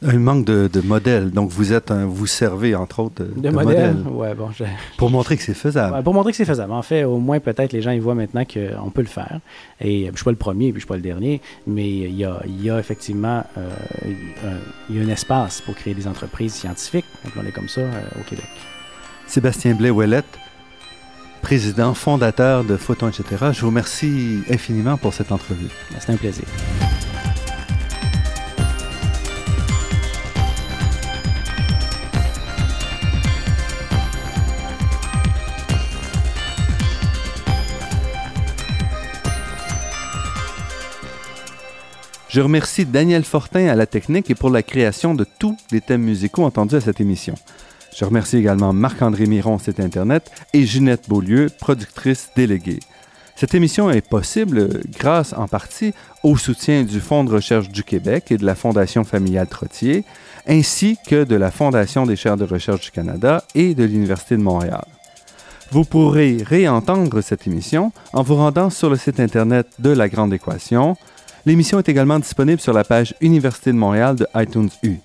[0.02, 1.30] un manque de, de modèles.
[1.30, 3.96] Donc, vous êtes vous servez, entre autres, de, de, modèles.
[4.10, 4.50] Ouais, bon,
[4.98, 6.02] pour montrer que c'est faisable.
[6.02, 6.72] pour montrer que c'est faisable.
[6.72, 9.40] En fait, au moins, peut-être, les gens ils voient maintenant qu'on peut le faire.
[9.80, 11.88] Et je ne suis pas le premier, puis je ne suis pas le dernier, mais
[11.88, 13.70] il y a, il y a effectivement euh,
[14.44, 14.56] un,
[14.90, 17.04] il y a un espace pour créer des entreprises scientifiques,
[17.36, 18.46] on est comme ça, euh, au Québec.
[19.26, 20.38] Sébastien Blais-Ouellette,
[21.46, 23.52] président fondateur de Photon, etc.
[23.52, 25.68] Je vous remercie infiniment pour cette entrevue.
[26.00, 26.44] C'est un plaisir.
[42.28, 46.02] Je remercie Daniel Fortin à la technique et pour la création de tous les thèmes
[46.02, 47.36] musicaux entendus à cette émission.
[47.98, 52.80] Je remercie également Marc-André Miron, site Internet, et Ginette Beaulieu, productrice déléguée.
[53.36, 54.68] Cette émission est possible
[54.98, 59.04] grâce en partie au soutien du Fonds de recherche du Québec et de la Fondation
[59.04, 60.04] familiale Trottier,
[60.46, 64.42] ainsi que de la Fondation des chaires de recherche du Canada et de l'Université de
[64.42, 64.84] Montréal.
[65.72, 70.34] Vous pourrez réentendre cette émission en vous rendant sur le site Internet de La Grande
[70.34, 70.96] Équation,
[71.46, 74.96] L'émission est également disponible sur la page Université de Montréal de iTunes U.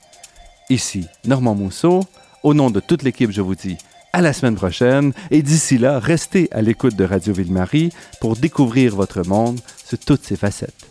[0.72, 2.02] Ici, Normand Mousseau.
[2.44, 3.78] Au nom de toute l'équipe, je vous dis
[4.14, 8.96] à la semaine prochaine et d'ici là, restez à l'écoute de Radio Ville-Marie pour découvrir
[8.96, 10.91] votre monde sous toutes ses facettes.